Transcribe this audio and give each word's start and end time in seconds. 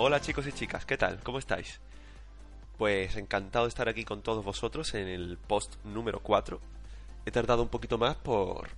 Hola 0.00 0.20
chicos 0.20 0.46
y 0.46 0.52
chicas, 0.52 0.86
¿qué 0.86 0.96
tal? 0.96 1.18
¿Cómo 1.24 1.40
estáis? 1.40 1.80
Pues 2.76 3.16
encantado 3.16 3.64
de 3.64 3.70
estar 3.70 3.88
aquí 3.88 4.04
con 4.04 4.22
todos 4.22 4.44
vosotros 4.44 4.94
en 4.94 5.08
el 5.08 5.38
post 5.38 5.74
número 5.82 6.20
4. 6.20 6.60
He 7.26 7.32
tardado 7.32 7.64
un 7.64 7.68
poquito 7.68 7.98
más 7.98 8.14
por, 8.14 8.68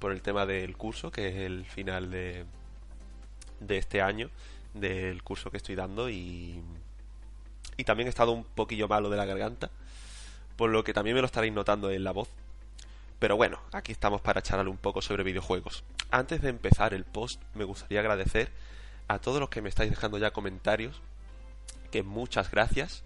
por 0.00 0.10
el 0.10 0.20
tema 0.20 0.46
del 0.46 0.76
curso, 0.76 1.12
que 1.12 1.28
es 1.28 1.36
el 1.36 1.64
final 1.64 2.10
de, 2.10 2.44
de 3.60 3.78
este 3.78 4.02
año, 4.02 4.30
del 4.72 5.22
curso 5.22 5.48
que 5.48 5.58
estoy 5.58 5.76
dando 5.76 6.10
y, 6.10 6.60
y 7.76 7.84
también 7.84 8.08
he 8.08 8.10
estado 8.10 8.32
un 8.32 8.42
poquillo 8.42 8.88
malo 8.88 9.08
de 9.10 9.16
la 9.16 9.26
garganta, 9.26 9.70
por 10.56 10.70
lo 10.70 10.82
que 10.82 10.92
también 10.92 11.14
me 11.14 11.20
lo 11.20 11.26
estaréis 11.26 11.52
notando 11.52 11.92
en 11.92 12.02
la 12.02 12.10
voz. 12.10 12.30
Pero 13.20 13.36
bueno, 13.36 13.60
aquí 13.70 13.92
estamos 13.92 14.22
para 14.22 14.42
charlar 14.42 14.66
un 14.66 14.78
poco 14.78 15.02
sobre 15.02 15.22
videojuegos. 15.22 15.84
Antes 16.10 16.42
de 16.42 16.48
empezar 16.48 16.94
el 16.94 17.04
post, 17.04 17.40
me 17.54 17.62
gustaría 17.62 18.00
agradecer 18.00 18.50
a 19.08 19.18
todos 19.18 19.40
los 19.40 19.48
que 19.48 19.62
me 19.62 19.68
estáis 19.68 19.90
dejando 19.90 20.18
ya 20.18 20.32
comentarios, 20.32 21.00
que 21.90 22.02
muchas 22.02 22.50
gracias 22.50 23.04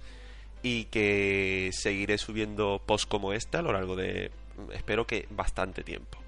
y 0.63 0.85
que 0.87 1.71
seguiré 1.73 2.19
subiendo 2.19 2.83
posts 2.85 3.07
como 3.07 3.33
este 3.33 3.59
a 3.59 3.63
lo 3.63 3.73
largo 3.73 3.97
de, 3.97 4.31
espero 4.73 5.07
que 5.07 5.27
bastante 5.31 5.85
tiempo. 5.85 6.19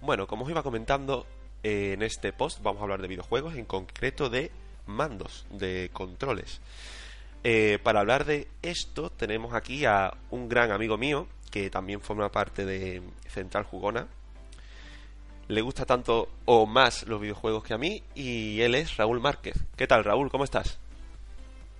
Bueno, 0.00 0.26
como 0.26 0.44
os 0.44 0.50
iba 0.50 0.62
comentando, 0.62 1.26
eh, 1.62 1.92
en 1.94 2.02
este 2.02 2.32
post 2.32 2.62
vamos 2.62 2.80
a 2.80 2.84
hablar 2.84 3.00
de 3.00 3.08
videojuegos, 3.08 3.54
en 3.54 3.64
concreto 3.64 4.28
de 4.28 4.50
mandos, 4.86 5.46
de 5.50 5.90
controles. 5.92 6.60
Eh, 7.42 7.78
para 7.82 8.00
hablar 8.00 8.24
de 8.24 8.48
esto 8.62 9.10
tenemos 9.10 9.54
aquí 9.54 9.84
a 9.84 10.14
un 10.30 10.48
gran 10.48 10.70
amigo 10.70 10.96
mío 10.96 11.26
que 11.50 11.70
también 11.70 12.00
forma 12.00 12.30
parte 12.32 12.64
de 12.64 13.02
Central 13.28 13.64
Jugona, 13.64 14.08
le 15.48 15.60
gusta 15.60 15.84
tanto 15.84 16.28
o 16.44 16.66
más 16.66 17.06
los 17.06 17.20
videojuegos 17.20 17.64
que 17.64 17.74
a 17.74 17.78
mí 17.78 18.02
y 18.14 18.60
él 18.60 18.74
es 18.74 18.96
Raúl 18.96 19.20
Márquez. 19.20 19.54
¿Qué 19.76 19.86
tal 19.86 20.04
Raúl? 20.04 20.30
¿Cómo 20.30 20.44
estás? 20.44 20.78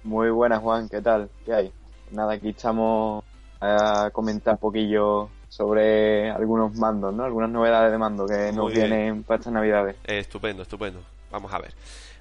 Muy 0.03 0.31
buenas 0.31 0.61
Juan, 0.61 0.89
¿qué 0.89 1.01
tal? 1.01 1.31
¿Qué 1.45 1.55
hay? 1.55 1.73
Nada, 2.11 2.35
aquí 2.35 2.51
estamos 2.51 3.25
a 3.61 4.11
comentar 4.12 4.55
un 4.55 4.61
poquillo 4.61 5.31
sobre 5.48 6.31
algunos 6.31 6.75
mandos, 6.75 7.15
¿no? 7.15 7.25
Algunas 7.25 7.51
novedades 7.51 7.91
de 7.91 7.98
mando 7.98 8.27
que 8.27 8.53
nos 8.53 8.73
vienen 8.73 9.23
para 9.23 9.39
estas 9.39 9.53
navidades. 9.53 9.97
Eh, 10.05 10.19
estupendo, 10.19 10.62
estupendo. 10.62 11.01
Vamos 11.31 11.53
a 11.53 11.59
ver. 11.59 11.73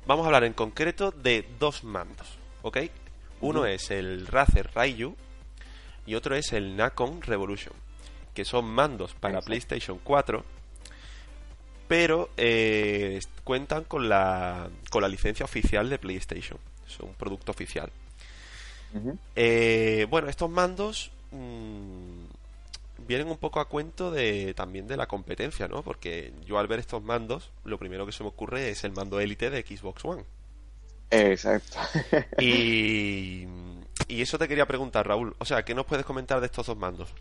Vamos 0.05 0.23
a 0.23 0.27
hablar 0.27 0.43
en 0.45 0.53
concreto 0.53 1.11
de 1.11 1.45
dos 1.59 1.83
mandos, 1.83 2.37
¿ok? 2.61 2.77
Uno 3.41 3.65
es 3.65 3.91
el 3.91 4.27
Razer 4.27 4.69
Raiju 4.73 5.15
y 6.05 6.15
otro 6.15 6.35
es 6.35 6.53
el 6.53 6.77
Nacon 6.77 7.21
Revolution, 7.21 7.73
que 8.33 8.45
son 8.45 8.65
mandos 8.65 9.13
para 9.15 9.41
PlayStation 9.41 9.99
4 10.03 10.43
pero 11.87 12.29
eh, 12.37 13.19
cuentan 13.43 13.83
con 13.83 14.09
la, 14.09 14.69
con 14.89 15.01
la 15.01 15.07
licencia 15.07 15.45
oficial 15.45 15.89
de 15.89 15.99
PlayStation. 15.99 16.59
Es 16.87 16.99
un 16.99 17.13
producto 17.13 17.51
oficial. 17.51 17.91
Eh, 19.35 20.05
bueno, 20.09 20.29
estos 20.29 20.49
mandos 20.51 21.11
mm, 21.31 22.25
vienen 23.07 23.27
un 23.27 23.37
poco 23.37 23.59
a 23.59 23.67
cuento 23.67 24.11
de 24.11 24.53
también 24.53 24.87
de 24.87 24.97
la 24.97 25.07
competencia, 25.07 25.67
¿no? 25.67 25.81
Porque 25.81 26.31
yo 26.45 26.59
al 26.59 26.67
ver 26.67 26.79
estos 26.79 27.03
mandos, 27.03 27.51
lo 27.63 27.79
primero 27.79 28.05
que 28.05 28.11
se 28.11 28.23
me 28.23 28.29
ocurre 28.29 28.69
es 28.69 28.83
el 28.83 28.91
mando 28.91 29.19
élite 29.19 29.49
de 29.49 29.61
Xbox 29.63 30.05
One. 30.05 30.25
Exacto. 31.09 31.79
y, 32.39 33.47
y 34.07 34.21
eso 34.21 34.37
te 34.37 34.47
quería 34.47 34.67
preguntar, 34.67 35.07
Raúl. 35.07 35.35
O 35.39 35.45
sea, 35.45 35.63
¿qué 35.63 35.73
nos 35.73 35.85
puedes 35.85 36.05
comentar 36.05 36.39
de 36.39 36.45
estos 36.45 36.67
dos 36.67 36.77
mandos? 36.77 37.13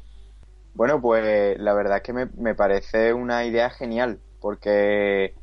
Bueno, 0.75 1.01
pues 1.01 1.59
la 1.59 1.75
verdad 1.75 1.99
es 1.99 2.03
que 2.03 2.13
me, 2.13 2.27
me 2.37 2.55
parece 2.55 3.13
una 3.13 3.45
idea 3.45 3.71
genial 3.71 4.19
porque, 4.43 5.39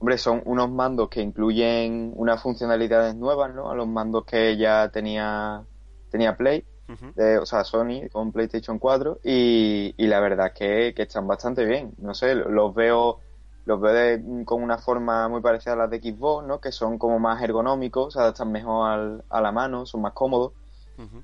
hombre, 0.00 0.18
son 0.18 0.42
unos 0.46 0.70
mandos 0.70 1.08
que 1.10 1.22
incluyen 1.22 2.12
unas 2.16 2.42
funcionalidades 2.42 3.14
nuevas, 3.16 3.54
¿no? 3.54 3.70
A 3.70 3.76
los 3.76 3.88
mandos 3.88 4.24
que 4.26 4.56
ya 4.56 4.90
tenía, 4.90 5.66
tenía 6.10 6.36
Play, 6.36 6.66
o 7.40 7.46
sea, 7.46 7.64
Sony 7.64 8.08
con 8.12 8.32
PlayStation 8.32 8.78
4, 8.78 9.20
y, 9.24 9.94
y 9.96 10.06
la 10.08 10.20
verdad 10.20 10.52
que, 10.54 10.94
que 10.96 11.02
están 11.02 11.26
bastante 11.26 11.64
bien. 11.64 11.94
No 11.98 12.14
sé, 12.14 12.34
los 12.34 12.74
veo 12.74 13.20
los 13.64 13.80
veo 13.80 14.18
con 14.46 14.62
una 14.62 14.78
forma 14.78 15.28
muy 15.28 15.42
parecida 15.42 15.74
a 15.74 15.76
las 15.76 15.90
de 15.90 16.00
Xbox, 16.00 16.46
¿no? 16.46 16.60
Que 16.60 16.72
son 16.72 16.98
como 16.98 17.18
más 17.18 17.42
ergonómicos, 17.42 18.14
se 18.14 18.20
adaptan 18.20 18.50
mejor 18.50 18.90
al, 18.90 19.24
a 19.28 19.40
la 19.42 19.52
mano, 19.52 19.84
son 19.86 20.02
más 20.02 20.14
cómodos. 20.14 20.54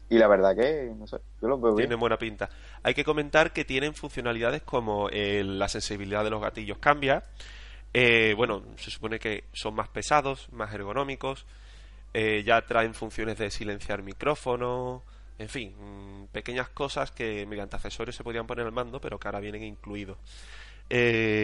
Y 0.08 0.18
la 0.18 0.28
verdad 0.28 0.54
que, 0.54 0.92
no 0.96 1.06
sé, 1.06 1.18
yo 1.40 1.48
los 1.48 1.60
veo 1.60 1.74
bien. 1.74 1.88
Tienen 1.88 2.00
buena 2.00 2.18
pinta. 2.18 2.48
Hay 2.82 2.94
que 2.94 3.04
comentar 3.04 3.52
que 3.52 3.64
tienen 3.64 3.94
funcionalidades 3.94 4.62
como 4.62 5.08
eh, 5.10 5.42
la 5.44 5.68
sensibilidad 5.68 6.22
de 6.22 6.30
los 6.30 6.40
gatillos 6.40 6.78
cambia. 6.78 7.24
Eh, 7.92 8.34
bueno, 8.36 8.62
se 8.76 8.90
supone 8.90 9.18
que 9.18 9.44
son 9.52 9.74
más 9.74 9.88
pesados, 9.88 10.48
más 10.52 10.72
ergonómicos. 10.72 11.46
Eh, 12.12 12.44
ya 12.44 12.62
traen 12.62 12.94
funciones 12.94 13.38
de 13.38 13.50
silenciar 13.50 14.02
micrófono. 14.02 15.02
En 15.38 15.48
fin, 15.48 15.74
mm, 15.76 16.26
pequeñas 16.26 16.68
cosas 16.68 17.10
que 17.10 17.44
mediante 17.46 17.74
accesorios 17.76 18.14
se 18.14 18.22
podrían 18.22 18.46
poner 18.46 18.66
al 18.66 18.72
mando, 18.72 19.00
pero 19.00 19.18
que 19.18 19.26
ahora 19.26 19.40
vienen 19.40 19.64
incluidos. 19.64 20.18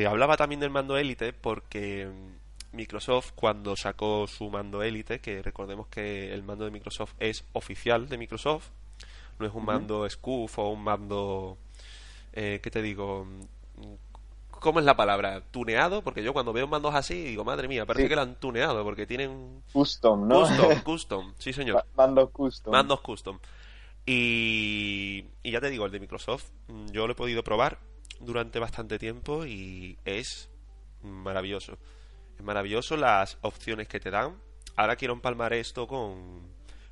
hablaba 0.07 0.37
también 0.37 0.61
del 0.61 0.71
mando 0.71 0.97
Elite 0.97 1.33
porque 1.33 2.07
mm, 2.07 2.50
Microsoft 2.73 3.33
cuando 3.35 3.77
sacó 3.77 4.27
su 4.27 4.49
mando 4.51 4.83
Elite, 4.83 5.21
que 5.21 5.43
recordemos 5.43 5.89
que 5.89 6.33
el 6.33 6.43
mando 6.43 6.65
de 6.65 6.71
Microsoft 6.71 7.15
es 7.19 7.45
oficial 7.53 8.09
de 8.09 8.19
Microsoft, 8.19 8.69
no 9.39 9.47
es 9.47 9.53
un 9.55 9.65
mando 9.65 10.09
SCUF 10.09 10.59
o 10.59 10.69
un 10.69 10.85
mando, 10.85 11.59
eh, 12.33 12.61
¿qué 12.63 12.71
te 12.71 12.83
digo? 12.83 13.27
¿Cómo 14.51 14.79
es 14.79 14.85
la 14.85 14.95
palabra? 14.95 15.41
¿Tuneado? 15.51 16.03
Porque 16.03 16.23
yo 16.23 16.33
cuando 16.33 16.53
veo 16.53 16.69
mandos 16.69 16.95
así 16.95 17.15
digo, 17.23 17.45
madre 17.45 17.67
mía, 17.67 17.87
parece 17.87 18.09
que 18.09 18.15
lo 18.15 18.21
han 18.21 18.35
tuneado 18.35 18.85
porque 18.85 19.07
tienen... 19.07 19.63
Custom, 19.73 20.29
¿no? 20.29 20.41
Custom, 20.41 20.81
custom, 20.85 21.35
sí 21.39 21.53
señor. 21.53 21.85
Mandos 21.97 22.31
custom. 22.31 22.73
Mandos 22.73 23.01
custom. 23.01 23.39
Y, 24.05 25.25
y 25.43 25.51
ya 25.51 25.61
te 25.61 25.71
digo, 25.71 25.87
el 25.87 25.93
de 25.93 26.01
Microsoft, 26.01 26.51
yo 26.93 27.07
lo 27.07 27.15
he 27.15 27.17
podido 27.17 27.43
probar 27.43 27.79
durante 28.21 28.59
bastante 28.59 28.99
tiempo 28.99 29.47
y 29.47 29.99
es 30.05 30.51
maravilloso 31.03 31.79
maravilloso 32.43 32.97
las 32.97 33.39
opciones 33.43 33.89
que 33.89 34.01
te 34.01 34.11
dan. 34.11 34.37
Ahora 34.77 34.97
quiero 34.97 35.15
empalmar 35.15 35.53
esto 35.53 35.87
con, 35.87 36.43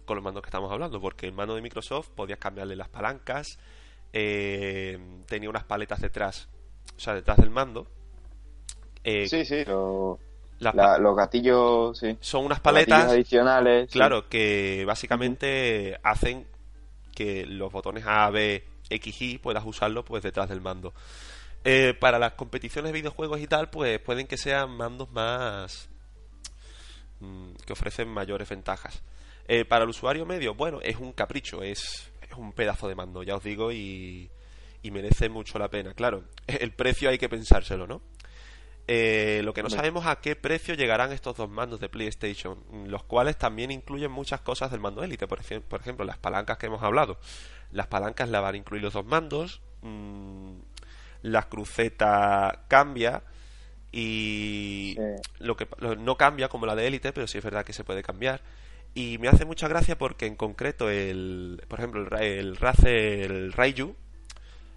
con 0.05 0.17
los 0.17 0.25
mandos 0.25 0.43
que 0.43 0.49
estamos 0.49 0.73
hablando, 0.73 1.01
porque 1.01 1.27
el 1.27 1.33
mando 1.33 1.55
de 1.55 1.63
Microsoft 1.63 2.09
podías 2.15 2.39
cambiarle 2.39 2.77
las 2.77 2.89
palancas, 2.89 3.59
eh, 4.13 4.99
tenía 5.27 5.51
unas 5.51 5.65
paletas 5.65 6.01
detrás, 6.01 6.49
o 6.97 7.01
sea, 7.01 7.15
detrás 7.15 7.37
del 7.39 7.51
mando. 7.51 7.87
Eh, 9.05 9.29
sí, 9.29 9.45
sí, 9.45 9.65
los 9.67 11.17
gatillos, 11.17 11.99
sí. 11.99 12.17
Son 12.21 12.45
unas 12.45 12.61
paletas 12.61 13.13
adicionales. 13.13 13.91
Claro, 13.91 14.29
que 14.29 14.85
básicamente 14.87 15.99
hacen 16.03 16.47
que 17.15 17.47
los 17.47 17.73
botones 17.73 18.05
A, 18.07 18.29
B, 18.31 18.65
X, 18.91 19.23
Y 19.23 19.39
puedas 19.39 19.65
usarlo 19.65 20.05
pues 20.05 20.23
detrás 20.23 20.49
del 20.49 20.61
mando. 20.61 20.95
Eh, 21.71 21.93
para 21.93 22.19
las 22.19 22.33
competiciones 22.33 22.91
de 22.91 22.99
videojuegos 22.99 23.41
y 23.41 23.47
tal, 23.47 23.69
pues 23.69 23.99
pueden 23.99 24.27
que 24.27 24.39
sean 24.39 24.71
mandos 24.71 25.11
más. 25.11 25.91
Mm, 27.21 27.53
que 27.67 27.75
ofrecen 27.75 28.09
mayores 28.09 28.49
ventajas. 28.49 29.03
Eh, 29.47 29.67
para 29.67 29.85
el 29.85 29.91
usuario 29.91 30.25
medio, 30.25 30.55
bueno, 30.55 30.81
es 30.81 30.97
un 30.97 31.13
capricho, 31.13 31.63
es, 31.63 32.11
es 32.23 32.39
un 32.39 32.55
pedazo 32.55 32.89
de 32.89 32.95
mando, 32.95 33.23
ya 33.23 33.37
os 33.37 33.45
digo, 33.45 33.71
y, 33.71 34.31
y 34.81 34.91
merece 34.91 35.29
mucho 35.29 35.59
la 35.59 35.69
pena. 35.69 35.93
Claro, 35.93 36.25
el 36.47 36.73
precio 36.73 37.11
hay 37.11 37.19
que 37.19 37.29
pensárselo, 37.29 37.87
¿no? 37.87 38.01
Eh, 38.87 39.43
lo 39.45 39.53
que 39.53 39.63
no 39.63 39.69
sabemos 39.69 40.07
a 40.07 40.23
qué 40.23 40.37
precio 40.37 40.75
llegarán 40.75 41.13
estos 41.13 41.37
dos 41.37 41.51
mandos 41.51 41.81
de 41.81 41.91
PlayStation, 41.91 42.65
los 42.87 43.05
cuales 43.05 43.37
también 43.37 43.71
incluyen 43.71 44.11
muchas 44.11 44.41
cosas 44.41 44.71
del 44.71 44.81
mando 44.81 45.05
Elite, 45.05 45.29
por, 45.29 45.43
por 45.65 45.81
ejemplo, 45.81 46.07
las 46.07 46.17
palancas 46.17 46.57
que 46.57 46.65
hemos 46.65 46.83
hablado. 46.83 47.19
Las 47.73 47.89
palancas 47.89 48.31
la 48.31 48.41
van 48.41 48.55
a 48.55 48.57
incluir 48.57 48.83
los 48.83 48.95
dos 48.95 49.05
mandos, 49.05 49.61
mm, 49.83 50.61
la 51.23 51.49
cruceta 51.49 52.65
cambia 52.69 53.23
y 53.93 54.97
lo 55.39 55.57
que 55.57 55.67
no 55.99 56.17
cambia 56.17 56.49
como 56.49 56.67
la 56.67 56.75
de 56.75 56.87
élite, 56.87 57.13
pero 57.13 57.27
sí 57.27 57.39
es 57.39 57.45
verdad 57.45 57.65
que 57.65 57.73
se 57.73 57.85
puede 57.85 58.03
cambiar. 58.03 58.43
Y 58.95 59.19
me 59.19 59.29
hace 59.29 59.45
mucha 59.45 59.69
gracia 59.69 59.97
porque 59.99 60.27
en 60.27 60.37
concreto 60.37 60.91
el, 60.91 61.63
por 61.69 61.79
ejemplo, 61.79 62.07
el, 62.19 62.23
el 62.23 62.57
Razer 62.57 63.31
el 63.31 63.53
Raiju 63.53 63.95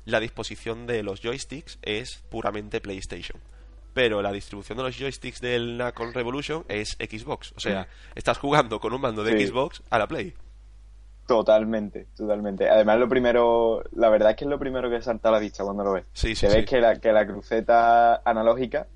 la 0.06 0.20
disposición 0.20 0.88
de 0.88 1.04
los 1.04 1.22
joysticks 1.22 1.78
es 1.82 2.24
puramente 2.30 2.82
PlayStation. 2.82 3.40
Pero 3.94 4.22
la 4.22 4.32
distribución 4.32 4.78
de 4.78 4.86
los 4.86 4.98
joysticks 4.98 5.42
del 5.42 5.78
Nacon 5.78 6.14
Revolution 6.14 6.66
es 6.70 6.92
Xbox. 7.00 7.54
O 7.56 7.60
sea, 7.60 7.88
estás 8.16 8.38
jugando 8.38 8.80
con 8.80 8.94
un 8.94 9.02
mando 9.02 9.24
de 9.24 9.38
Sí. 9.38 9.48
Xbox 9.48 9.84
a 9.90 10.00
la 10.00 10.08
Play. 10.08 10.34
Totalmente, 11.32 12.08
totalmente. 12.14 12.70
Además, 12.70 13.00
lo 13.00 13.08
primero, 13.08 13.82
la 13.94 14.10
verdad 14.10 14.32
es 14.32 14.36
que 14.36 14.44
es 14.44 14.50
lo 14.50 14.60
primero 14.60 14.90
que 14.90 15.02
salta 15.02 15.30
a 15.30 15.32
la 15.32 15.40
vista 15.40 15.64
cuando 15.64 15.82
lo 15.86 15.94
ves. 15.94 16.04
Sí, 16.12 16.36
sí, 16.36 16.46
que 16.46 16.52
sí. 16.52 16.58
ves 16.58 16.66
que 16.66 16.82
la, 16.82 17.00
que 17.00 17.14
la 17.14 17.26
cruceta 17.26 18.22
analógica 18.26 18.88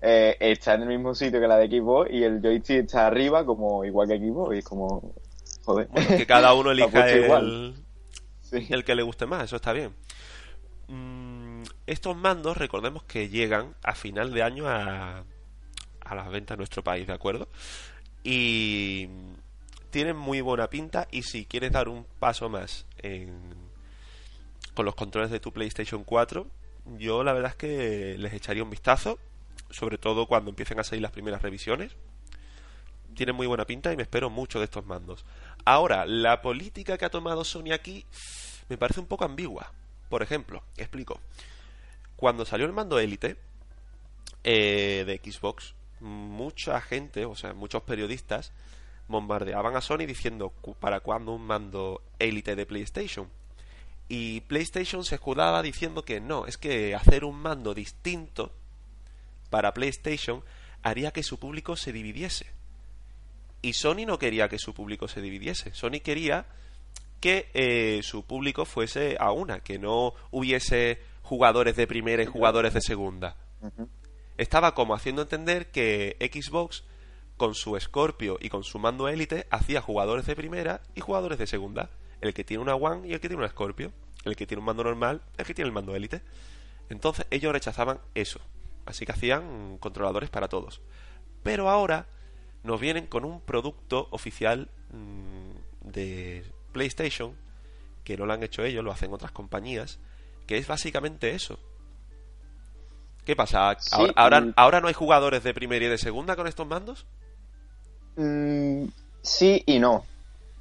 eh, 0.00 0.38
está 0.40 0.72
en 0.72 0.82
el 0.84 0.88
mismo 0.88 1.14
sitio 1.14 1.38
que 1.38 1.46
la 1.46 1.58
de 1.58 1.68
Xbox 1.68 2.10
y 2.10 2.24
el 2.24 2.40
joystick 2.40 2.84
está 2.86 3.06
arriba 3.06 3.44
como 3.44 3.84
igual 3.84 4.08
que 4.08 4.18
Xbox 4.18 4.54
y 4.54 4.58
es 4.60 4.64
como 4.64 5.12
joder 5.66 5.88
Bueno, 5.88 6.16
que 6.16 6.26
cada 6.26 6.54
uno 6.54 6.70
elija 6.72 7.10
el. 7.10 7.74
Sí. 8.40 8.66
el 8.70 8.82
que 8.82 8.94
le 8.94 9.02
guste 9.02 9.26
más, 9.26 9.44
eso 9.44 9.56
está 9.56 9.74
bien. 9.74 9.92
Mm, 10.88 11.62
estos 11.86 12.16
mandos, 12.16 12.56
recordemos 12.56 13.02
que 13.02 13.28
llegan 13.28 13.74
a 13.82 13.94
final 13.94 14.32
de 14.32 14.42
año 14.42 14.66
a, 14.66 15.24
a 16.00 16.14
las 16.14 16.30
ventas 16.30 16.54
en 16.54 16.58
nuestro 16.58 16.82
país, 16.82 17.06
¿de 17.06 17.12
acuerdo? 17.12 17.48
Y 18.24 19.10
tienen 19.90 20.16
muy 20.16 20.40
buena 20.40 20.68
pinta 20.68 21.08
y 21.10 21.22
si 21.22 21.44
quieres 21.46 21.72
dar 21.72 21.88
un 21.88 22.04
paso 22.18 22.48
más 22.48 22.86
en- 22.98 23.54
con 24.74 24.84
los 24.84 24.94
controles 24.94 25.30
de 25.30 25.40
tu 25.40 25.52
PlayStation 25.52 26.04
4, 26.04 26.46
yo 26.98 27.24
la 27.24 27.32
verdad 27.32 27.52
es 27.52 27.56
que 27.56 28.16
les 28.18 28.32
echaría 28.34 28.62
un 28.62 28.70
vistazo, 28.70 29.18
sobre 29.70 29.98
todo 29.98 30.26
cuando 30.26 30.50
empiecen 30.50 30.78
a 30.78 30.84
salir 30.84 31.02
las 31.02 31.12
primeras 31.12 31.42
revisiones. 31.42 31.92
Tienen 33.14 33.34
muy 33.34 33.46
buena 33.46 33.64
pinta 33.64 33.92
y 33.92 33.96
me 33.96 34.02
espero 34.02 34.28
mucho 34.28 34.58
de 34.58 34.66
estos 34.66 34.84
mandos. 34.84 35.24
Ahora, 35.64 36.04
la 36.04 36.42
política 36.42 36.98
que 36.98 37.06
ha 37.06 37.10
tomado 37.10 37.44
Sony 37.44 37.72
aquí 37.72 38.04
me 38.68 38.76
parece 38.76 39.00
un 39.00 39.06
poco 39.06 39.24
ambigua. 39.24 39.72
Por 40.10 40.22
ejemplo, 40.22 40.62
explico. 40.76 41.18
Cuando 42.16 42.44
salió 42.44 42.66
el 42.66 42.72
mando 42.72 42.98
Elite 42.98 43.36
eh, 44.44 45.04
de 45.06 45.20
Xbox, 45.32 45.74
mucha 46.00 46.80
gente, 46.82 47.24
o 47.24 47.34
sea, 47.34 47.54
muchos 47.54 47.82
periodistas, 47.82 48.52
bombardeaban 49.08 49.76
a 49.76 49.80
Sony 49.80 50.06
diciendo 50.06 50.50
"Cu- 50.50 50.74
para 50.74 51.00
cuándo 51.00 51.32
un 51.32 51.42
mando 51.46 52.02
Elite 52.18 52.56
de 52.56 52.66
PlayStation. 52.66 53.28
Y 54.08 54.40
PlayStation 54.42 55.04
se 55.04 55.16
escudaba 55.16 55.62
diciendo 55.62 56.04
que 56.04 56.20
no, 56.20 56.46
es 56.46 56.56
que 56.58 56.94
hacer 56.94 57.24
un 57.24 57.36
mando 57.36 57.74
distinto 57.74 58.52
para 59.50 59.74
PlayStation 59.74 60.42
haría 60.82 61.10
que 61.12 61.22
su 61.22 61.38
público 61.38 61.76
se 61.76 61.92
dividiese. 61.92 62.46
Y 63.62 63.72
Sony 63.72 64.06
no 64.06 64.18
quería 64.18 64.48
que 64.48 64.58
su 64.58 64.74
público 64.74 65.08
se 65.08 65.20
dividiese. 65.20 65.74
Sony 65.74 66.00
quería 66.04 66.46
que 67.20 67.48
eh, 67.54 68.00
su 68.02 68.24
público 68.24 68.64
fuese 68.64 69.16
a 69.18 69.32
una, 69.32 69.60
que 69.60 69.78
no 69.78 70.12
hubiese 70.30 71.00
jugadores 71.22 71.74
de 71.74 71.86
primera 71.88 72.22
y 72.22 72.26
jugadores 72.26 72.74
de 72.74 72.80
segunda. 72.80 73.34
Estaba 74.36 74.74
como 74.74 74.94
haciendo 74.94 75.22
entender 75.22 75.70
que 75.72 76.16
Xbox, 76.32 76.84
con 77.36 77.54
su 77.54 77.78
Scorpio 77.78 78.38
y 78.40 78.48
con 78.48 78.64
su 78.64 78.78
mando 78.78 79.08
Elite, 79.08 79.46
hacía 79.50 79.80
jugadores 79.80 80.26
de 80.26 80.36
primera 80.36 80.80
y 80.94 81.00
jugadores 81.00 81.38
de 81.38 81.46
segunda. 81.46 81.90
El 82.20 82.34
que 82.34 82.44
tiene 82.44 82.62
una 82.62 82.74
One 82.74 83.08
y 83.08 83.12
el 83.12 83.20
que 83.20 83.28
tiene 83.28 83.42
una 83.42 83.50
Scorpio. 83.50 83.92
El 84.24 84.34
que 84.34 84.46
tiene 84.46 84.60
un 84.60 84.66
mando 84.66 84.82
normal, 84.82 85.22
el 85.36 85.46
que 85.46 85.54
tiene 85.54 85.68
el 85.68 85.74
mando 85.74 85.94
Elite. 85.94 86.22
Entonces 86.88 87.26
ellos 87.30 87.52
rechazaban 87.52 88.00
eso. 88.14 88.40
Así 88.86 89.04
que 89.04 89.12
hacían 89.12 89.78
controladores 89.78 90.30
para 90.30 90.48
todos. 90.48 90.80
Pero 91.42 91.68
ahora 91.68 92.06
nos 92.62 92.80
vienen 92.80 93.06
con 93.06 93.24
un 93.24 93.40
producto 93.40 94.08
oficial 94.10 94.68
mm, 94.90 95.90
de 95.90 96.44
PlayStation, 96.72 97.36
que 98.04 98.16
no 98.16 98.26
lo 98.26 98.32
han 98.32 98.42
hecho 98.42 98.64
ellos, 98.64 98.84
lo 98.84 98.92
hacen 98.92 99.12
otras 99.12 99.32
compañías, 99.32 99.98
que 100.46 100.58
es 100.58 100.66
básicamente 100.66 101.30
eso. 101.30 101.58
¿Qué 103.24 103.34
pasa? 103.34 103.76
Sí, 103.80 103.90
¿Ahora, 103.92 104.12
ahora, 104.16 104.52
ahora 104.56 104.80
no 104.80 104.88
hay 104.88 104.94
jugadores 104.94 105.42
de 105.42 105.54
primera 105.54 105.84
y 105.84 105.88
de 105.88 105.98
segunda 105.98 106.36
con 106.36 106.46
estos 106.46 106.66
mandos? 106.66 107.06
Mm, 108.16 108.86
sí 109.22 109.62
y 109.66 109.78
no. 109.78 110.04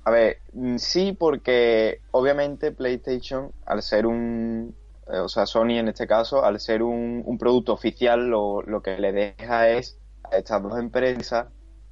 A 0.04 0.12
ver, 0.12 0.40
mm, 0.54 0.78
sí 0.78 1.16
porque 1.18 2.02
obviamente 2.12 2.72
PlayStation, 2.72 3.52
al 3.66 3.81
ser 3.81 4.06
un, 4.06 4.75
eh, 5.12 5.19
o 5.19 5.30
sea, 5.30 5.46
Sony 5.46 5.80
en 5.80 5.88
este 5.88 6.07
caso, 6.07 6.44
al 6.44 6.60
ser 6.60 6.84
un, 6.84 7.24
un 7.25 7.38
producto 7.38 7.74
oficial, 7.74 8.28
lo, 8.28 8.62
lo 8.62 8.81
que 8.81 8.98
le 8.98 9.12
deja 9.12 9.69
es 9.69 9.98
a 10.24 10.38
estas 10.38 10.62
dos 10.62 10.78
empresas, 10.78 11.48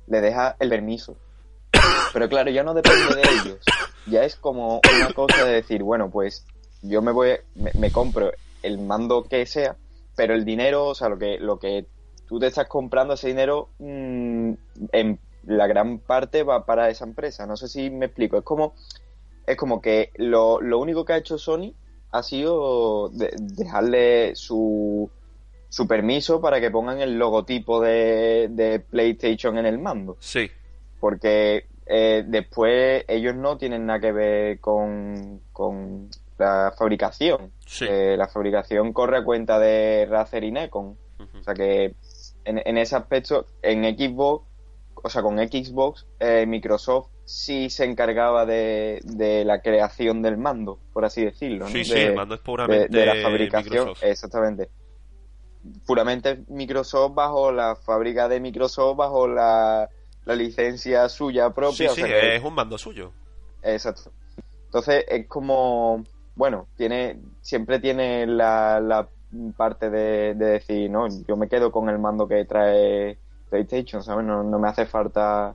le 0.07 0.21
deja 0.21 0.56
el 0.60 0.69
permiso. 0.69 1.18
Pero 2.13 2.30
claro, 2.30 2.51
ya 2.51 2.63
no 2.63 2.74
depende 2.74 3.16
de 3.16 3.21
ellos. 3.21 3.59
Ya 4.06 4.24
es 4.24 4.36
como 4.36 4.81
una 4.95 5.13
cosa 5.13 5.45
de 5.45 5.54
decir, 5.54 5.81
bueno, 5.81 6.12
pues 6.12 6.45
yo 6.81 7.01
me 7.01 7.12
voy, 7.12 7.31
me, 7.56 7.92
compro 7.92 8.31
el 8.62 8.77
mando 8.77 9.24
que 9.24 9.45
sea, 9.45 9.75
pero 10.16 10.36
el 10.36 10.45
dinero, 10.45 10.88
o 10.88 10.95
sea, 10.95 11.09
lo 11.09 11.18
que, 11.18 11.39
lo 11.39 11.57
que 11.57 11.88
tú 12.27 12.39
te 12.39 12.48
estás 12.48 12.68
comprando, 12.68 13.13
ese 13.13 13.30
dinero, 13.30 13.69
mm, 13.80 14.54
en 14.92 15.19
la 15.45 15.68
gran 15.68 16.00
parte 16.00 16.44
va 16.44 16.66
para 16.66 16.90
esa 16.90 17.06
empresa. 17.06 17.45
No 17.45 17.57
sé 17.57 17.68
si 17.68 17.90
me 17.90 18.06
explico. 18.07 18.38
Es 18.38 18.44
como, 18.44 18.74
es 19.45 19.57
como 19.57 19.81
que 19.81 20.12
lo, 20.16 20.62
lo 20.62 20.80
único 20.80 21.06
que 21.06 21.13
ha 21.13 21.18
hecho 21.18 21.38
Sony 21.38 21.74
ha 22.12 22.24
sido 22.24 23.10
de- 23.10 23.34
dejarle 23.38 24.36
su, 24.36 25.10
su 25.69 25.88
permiso 25.88 26.40
para 26.42 26.62
que 26.62 26.69
pongan 26.72 27.01
el 27.01 27.18
logotipo 27.18 27.81
de, 27.81 28.48
de 28.51 28.80
PlayStation 28.80 29.57
en 29.57 29.66
el 29.66 29.80
mando. 29.80 30.18
Sí. 30.19 30.50
Porque 31.00 31.66
eh, 31.86 32.24
después 32.28 33.04
ellos 33.07 33.36
no 33.36 33.57
tienen 33.57 33.86
nada 33.86 34.00
que 34.00 34.12
ver 34.12 34.60
con, 34.62 35.42
con 35.51 36.10
la 36.38 36.74
fabricación. 36.78 37.51
Sí. 37.66 37.86
Eh, 37.90 38.16
la 38.18 38.28
fabricación 38.28 38.94
corre 38.94 39.18
a 39.18 39.24
cuenta 39.24 39.60
de 39.60 40.06
Razer 40.10 40.44
y. 40.44 40.51
Ujú. 41.19 41.40
O 41.40 41.44
sea 41.44 41.54
que 41.54 41.95
en, 42.45 42.62
en 42.66 42.78
ese 42.78 42.95
aspecto, 42.95 43.48
en 43.62 43.84
Xbox, 43.98 44.45
o 45.01 45.10
sea, 45.10 45.22
con 45.22 45.38
Xbox, 45.38 46.06
eh, 46.19 46.45
Microsoft 46.45 47.10
sí 47.25 47.69
se 47.69 47.86
encargaba 47.86 48.45
de, 48.45 49.00
de 49.04 49.45
la 49.45 49.62
creación 49.62 50.22
del 50.22 50.38
mando, 50.38 50.80
por 50.94 51.06
así 51.06 51.24
decirlo. 51.24 51.66
¿no? 51.66 51.72
Sí, 51.72 51.84
sí, 51.86 51.94
De- 51.94 52.06
el 52.07 52.16
mando 52.16 52.36
es 52.36 52.42
de, 52.42 52.45
puramente 52.45 52.88
de 52.98 53.06
la 53.06 53.16
fabricación, 53.22 53.74
Microsoft. 53.88 54.04
exactamente. 54.04 54.69
Puramente 55.86 56.44
Microsoft 56.50 57.13
bajo 57.16 57.51
la 57.51 57.75
fábrica 57.75 58.28
de 58.28 58.40
Microsoft, 58.42 58.98
bajo 58.98 59.28
la, 59.28 59.90
la 60.25 60.36
licencia 60.36 61.07
suya 61.07 61.48
Sí, 61.48 61.54
propia. 61.54 61.92
o 61.92 61.95
sí, 61.95 62.01
sea 62.01 62.07
que- 62.07 62.36
es 62.36 62.44
un 62.44 62.54
mando 62.54 62.78
suyo. 62.78 63.12
Exacto. 63.62 64.12
Entonces 64.66 65.06
es 65.07 65.28
como, 65.28 66.04
bueno, 66.36 66.68
tiene, 66.75 67.19
siempre 67.42 67.80
tiene 67.80 68.28
la, 68.28 68.81
la 68.81 69.07
parte 69.56 69.90
de, 69.90 70.34
de 70.36 70.45
decir, 70.45 70.90
no, 70.92 71.07
yo 71.28 71.38
me 71.38 71.47
quedo 71.47 71.71
con 71.71 71.88
el 71.90 71.97
mando 72.00 72.28
que 72.28 72.44
trae 72.45 73.18
PlayStation, 73.54 74.04
¿sabes? 74.04 74.26
No, 74.26 74.44
no 74.44 74.57
me 74.60 74.68
hace 74.68 74.86
falta, 74.86 75.54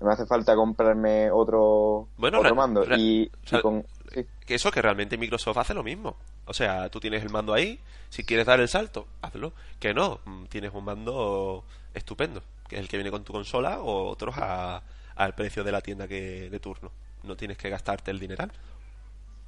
no 0.00 0.06
me 0.06 0.12
hace 0.12 0.26
falta 0.26 0.54
comprarme 0.54 1.30
otro, 1.30 2.08
Bueno, 2.16 2.40
otro 2.40 2.54
mando. 2.54 2.84
y, 2.96 3.30
o 3.44 3.46
sea, 3.48 3.58
y 3.58 3.62
con, 3.62 3.84
sí, 4.12 4.26
Que 4.46 4.54
eso 4.56 4.70
que 4.70 4.82
realmente 4.82 5.16
Microsoft 5.16 5.56
hace 5.58 5.74
lo 5.74 5.82
mismo. 5.82 6.16
O 6.46 6.52
sea, 6.54 6.88
tú 6.88 7.00
tienes 7.00 7.22
el 7.22 7.30
mando 7.30 7.52
ahí, 7.54 7.78
si 8.10 8.24
quieres 8.24 8.46
dar 8.46 8.60
el 8.60 8.68
salto, 8.68 9.06
hazlo. 9.22 9.52
Que 9.80 9.92
no, 9.94 10.20
mm, 10.24 10.44
tienes 10.46 10.72
un 10.74 10.84
mando 10.84 11.64
estupendo, 11.94 12.42
que 12.68 12.76
es 12.76 12.80
el 12.82 12.88
que 12.88 12.96
viene 12.96 13.10
con 13.10 13.24
tu 13.24 13.32
consola 13.32 13.80
o 13.80 14.08
otros 14.08 14.34
a- 14.38 14.82
al 15.16 15.34
precio 15.34 15.64
de 15.64 15.72
la 15.72 15.80
tienda 15.80 16.06
que 16.06 16.48
de 16.50 16.60
turno. 16.60 16.90
No 17.24 17.36
tienes 17.36 17.56
que 17.58 17.68
gastarte 17.70 18.10
el 18.10 18.18
dineral. 18.20 18.52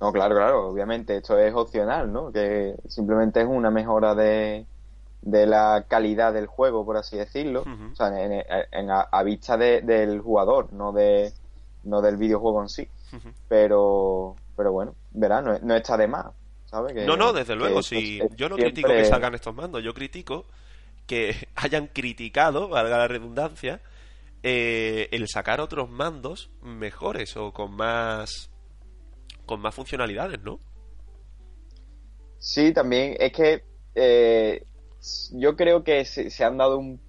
no, 0.01 0.11
claro, 0.13 0.35
claro, 0.35 0.69
obviamente 0.69 1.19
esto 1.19 1.39
es 1.39 1.55
opcional, 1.55 2.11
¿no? 2.13 2.33
Que 2.33 2.75
simplemente 2.89 3.41
es 3.43 3.47
una 3.47 3.71
mejora 3.71 4.15
de, 4.15 4.65
de 5.23 5.47
la 5.47 5.85
calidad 5.89 6.33
del 6.33 6.47
juego, 6.47 6.85
por 6.85 6.97
así 6.97 7.17
decirlo. 7.17 7.63
O 7.93 7.95
sea, 7.95 8.09
en, 8.23 8.43
en- 8.73 8.91
a, 8.91 9.01
a 9.03 9.23
vista 9.23 9.57
de- 9.57 9.83
del 9.83 10.21
jugador, 10.21 10.73
no 10.73 10.93
de 10.93 11.33
no 11.85 12.01
del 12.03 12.17
videojuego 12.17 12.63
en 12.63 12.69
sí. 12.69 12.89
Pero 13.49 14.37
pero 14.57 14.73
bueno, 14.73 14.95
verá, 15.13 15.41
no, 15.43 15.59
no 15.61 15.75
está 15.75 15.97
de 15.97 16.07
más, 16.07 16.27
¿sabes? 16.67 16.93
Que- 16.95 17.05
No, 17.07 17.17
no, 17.17 17.33
desde 17.33 17.55
luego, 17.57 17.83
si 17.83 18.19
yo 18.37 18.49
no 18.49 18.57
siempre- 18.57 18.65
critico 18.73 18.89
que 18.89 19.05
salgan 19.05 19.35
estos 19.35 19.55
mandos, 19.55 19.83
yo 19.83 19.95
critico 19.95 20.45
que 21.07 21.35
hayan 21.57 21.87
criticado, 21.89 22.69
valga 22.69 22.99
la 22.99 23.09
redundancia, 23.09 23.81
eh, 24.43 25.09
el 25.13 25.29
sacar 25.29 25.61
otros 25.61 25.91
mandos 25.91 26.51
mejores 26.63 27.37
o 27.37 27.53
con 27.53 27.75
más 27.75 28.51
con 29.47 29.61
más 29.61 29.75
funcionalidades, 29.75 30.41
¿no? 30.43 30.61
Sí, 32.39 32.73
también 32.73 33.17
es 33.19 33.33
que 33.33 33.65
eh, 33.95 34.65
yo 35.33 35.57
creo 35.57 35.83
que 35.85 36.05
se, 36.05 36.31
se 36.31 36.45
han 36.45 36.59
dado 36.59 36.79
un- 36.79 37.01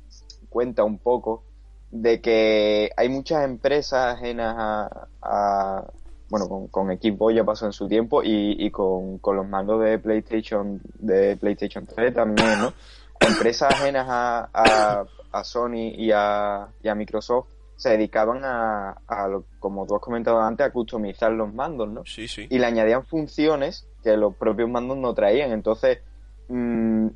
cuenta 0.50 0.84
un 0.84 0.98
poco 0.98 1.44
de 1.90 2.22
que 2.22 2.92
hay 2.96 3.10
muchas 3.10 3.44
empresas 3.44 4.16
ajenas 4.16 4.56
a, 4.58 5.08
a- 5.22 5.92
bueno, 6.30 6.48
con, 6.48 6.68
con 6.70 6.88
Xbox 6.88 7.36
ya 7.36 7.44
pasó 7.44 7.66
en 7.66 7.74
su 7.74 7.88
tiempo 7.90 8.24
y, 8.24 8.56
y 8.58 8.72
con, 8.72 9.18
con 9.18 9.36
los 9.36 9.48
mandos 9.48 9.84
de 9.84 10.00
PlayStation, 10.00 10.80
de 11.00 11.36
PlayStation 11.36 11.86
3 11.86 12.14
también, 12.14 12.48
¿no? 12.60 12.74
Empresas 13.20 13.74
ajenas 13.74 14.08
a, 14.10 14.50
a, 14.54 15.06
a 15.32 15.44
Sony 15.44 15.92
y 15.98 16.12
a, 16.14 16.70
y 16.82 16.88
a 16.88 16.96
Microsoft 16.96 17.48
se 17.76 17.90
dedicaban 17.90 18.46
a, 18.46 18.92
a 19.08 19.28
lo- 19.28 19.44
como 19.60 19.86
tú 19.86 19.96
has 19.96 20.02
comentado 20.02 20.40
antes, 20.42 20.66
a 20.66 20.72
customizar 20.72 21.32
los 21.34 21.54
mandos, 21.54 21.90
¿no? 21.90 22.06
Sí, 22.06 22.28
sí. 22.28 22.48
y 22.50 22.58
le 22.60 22.66
añadían 22.66 23.06
funciones 23.06 23.86
que 24.04 24.16
los 24.16 24.34
propios 24.36 24.70
mandos 24.70 24.98
no 24.98 25.14
traían. 25.14 25.52
Entonces, 25.52 26.00
mm, 26.48 27.08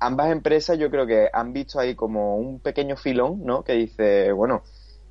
ambas 0.00 0.30
empresas 0.30 0.78
yo 0.78 0.90
creo 0.90 1.06
que 1.06 1.28
han 1.32 1.52
visto 1.52 1.78
ahí 1.78 1.94
como 1.94 2.36
un 2.36 2.60
pequeño 2.60 2.96
filón, 2.96 3.44
¿no? 3.44 3.64
Que 3.64 3.74
dice, 3.74 4.32
bueno, 4.32 4.62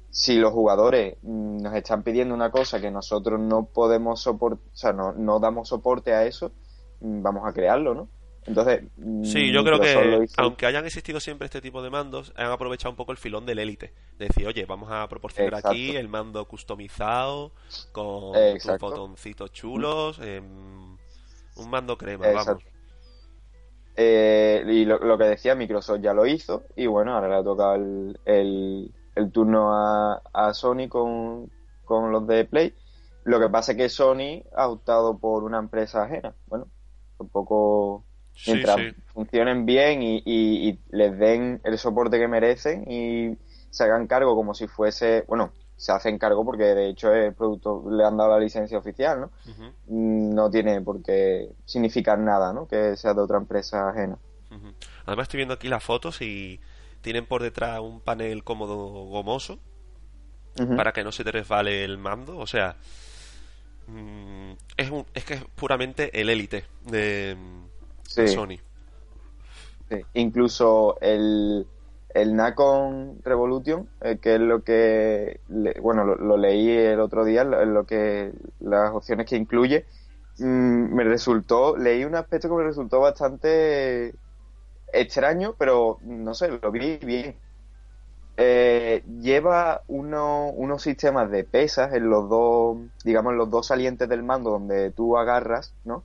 si 0.09 0.37
los 0.37 0.51
jugadores 0.51 1.17
mm, 1.21 1.61
nos 1.61 1.75
están 1.75 2.03
pidiendo 2.03 2.33
una 2.33 2.51
cosa 2.51 2.79
que 2.79 2.91
nosotros 2.91 3.39
no 3.39 3.65
podemos 3.65 4.21
soportar, 4.21 4.59
o 4.73 4.75
sea, 4.75 4.93
no, 4.93 5.13
no 5.13 5.39
damos 5.39 5.69
soporte 5.69 6.13
a 6.13 6.25
eso, 6.25 6.51
mm, 7.01 7.21
vamos 7.21 7.43
a 7.47 7.53
crearlo, 7.53 7.93
¿no? 7.93 8.09
Entonces, 8.45 8.83
sí, 9.23 9.51
yo 9.51 9.61
creo 9.65 9.77
que 9.77 10.25
aunque 10.37 10.65
hayan 10.65 10.85
existido 10.85 11.19
siempre 11.19 11.47
este 11.47 11.59
tipo 11.59 11.81
de 11.81 11.89
mandos, 11.89 12.31
han 12.37 12.49
aprovechado 12.49 12.91
un 12.91 12.95
poco 12.95 13.11
el 13.11 13.17
filón 13.17 13.45
del 13.45 13.59
élite. 13.59 13.93
De 14.17 14.27
decir, 14.27 14.47
oye, 14.47 14.65
vamos 14.65 14.89
a 14.89 15.05
proporcionar 15.09 15.59
aquí 15.65 15.97
el 15.97 16.07
mando 16.07 16.47
customizado, 16.47 17.51
con, 17.91 18.31
botoncitos 18.79 19.51
chulos, 19.51 20.19
un 20.19 21.69
mando 21.69 21.97
crema, 21.97 22.27
vamos. 22.31 22.63
Eh, 23.99 24.63
y 24.67 24.85
lo, 24.85 25.17
que 25.17 25.23
decía, 25.23 25.55
Microsoft 25.55 26.01
ya 26.01 26.13
lo 26.13 26.27
hizo, 26.27 26.65
y 26.75 26.85
bueno, 26.85 27.15
ahora 27.15 27.29
le 27.29 27.35
ha 27.35 27.43
tocado 27.43 27.75
el, 27.75 28.91
el, 29.15 29.31
turno 29.31 29.73
a, 29.73 30.21
a 30.31 30.53
Sony 30.53 30.87
con, 30.87 31.49
con 31.83 32.11
los 32.11 32.27
de 32.27 32.45
Play. 32.45 32.75
Lo 33.23 33.39
que 33.39 33.49
pasa 33.49 33.71
es 33.71 33.77
que 33.77 33.89
Sony 33.89 34.43
ha 34.55 34.69
optado 34.69 35.17
por 35.17 35.43
una 35.43 35.57
empresa 35.57 36.03
ajena. 36.03 36.35
Bueno, 36.45 36.67
un 37.17 37.29
poco 37.29 38.05
mientras 38.45 38.77
funcionen 39.07 39.65
bien 39.65 40.01
y, 40.03 40.79
les 40.91 41.17
den 41.17 41.59
el 41.63 41.77
soporte 41.77 42.19
que 42.19 42.27
merecen 42.27 42.89
y 42.89 43.37
se 43.69 43.83
hagan 43.83 44.07
cargo 44.07 44.35
como 44.35 44.53
si 44.53 44.67
fuese, 44.67 45.23
bueno, 45.27 45.51
se 45.77 45.91
hacen 45.91 46.17
cargo 46.17 46.43
porque 46.43 46.63
de 46.63 46.89
hecho 46.89 47.13
el 47.13 47.33
producto 47.33 47.85
le 47.89 48.03
han 48.03 48.17
dado 48.17 48.31
la 48.31 48.39
licencia 48.39 48.79
oficial, 48.79 49.21
¿no? 49.21 49.31
No 49.87 50.49
tiene 50.49 50.81
por 50.81 51.03
qué 51.03 51.51
significar 51.65 52.17
nada, 52.17 52.51
¿no? 52.51 52.67
Que 52.67 52.97
sea 52.97 53.13
de 53.13 53.21
otra 53.21 53.37
empresa 53.37 53.89
ajena. 53.89 54.17
Además 55.05 55.25
estoy 55.25 55.37
viendo 55.37 55.53
aquí 55.53 55.67
las 55.67 55.83
fotos 55.83 56.21
y 56.21 56.59
tienen 57.01 57.25
por 57.25 57.43
detrás 57.43 57.79
un 57.79 58.01
panel 58.01 58.43
cómodo 58.43 58.75
gomoso 59.05 59.59
para 60.75 60.91
que 60.91 61.03
no 61.03 61.11
se 61.11 61.23
te 61.23 61.31
resbale 61.31 61.83
el 61.83 61.99
mando, 61.99 62.39
o 62.39 62.47
sea, 62.47 62.75
mm, 63.85 64.53
es, 64.75 64.89
un, 64.89 65.05
es 65.13 65.23
que 65.23 65.35
es 65.35 65.43
puramente 65.55 66.19
el 66.19 66.31
élite 66.31 66.65
de 66.85 67.37
Sony. 68.03 68.57
Incluso 70.15 70.97
el, 70.99 71.67
el 72.13 72.35
Nacon 72.35 73.19
Revolution, 73.23 73.87
eh, 74.01 74.17
que 74.17 74.35
es 74.35 74.41
lo 74.41 74.63
que, 74.63 75.41
bueno, 75.81 76.03
lo, 76.05 76.37
leí 76.37 76.69
el 76.69 76.99
otro 76.99 77.25
día, 77.25 77.43
lo, 77.43 77.85
que 77.85 78.31
las 78.59 78.93
opciones 78.93 79.27
que 79.27 79.35
incluye, 79.35 79.85
mm, 80.39 80.95
me 80.95 81.03
resultó, 81.03 81.77
leí 81.77 82.05
un 82.05 82.15
aspecto 82.15 82.49
que 82.49 82.55
me 82.55 82.63
resultó 82.63 82.99
bastante 82.99 84.15
extraño, 84.93 85.55
pero 85.57 85.99
no 86.03 86.33
sé, 86.33 86.49
lo 86.61 86.71
vi 86.71 86.97
bien. 86.97 87.35
Eh, 88.39 89.03
lleva 89.19 89.81
uno, 89.87 90.49
unos 90.51 90.83
sistemas 90.83 91.31
de 91.31 91.43
pesas 91.43 91.93
en 91.93 92.09
los 92.09 92.29
dos, 92.29 92.77
digamos, 93.03 93.31
en 93.31 93.39
los 93.39 93.49
dos 93.49 93.67
salientes 93.67 94.07
del 94.07 94.23
mando 94.23 94.51
donde 94.51 94.91
tú 94.91 95.17
agarras, 95.17 95.73
¿no? 95.85 96.03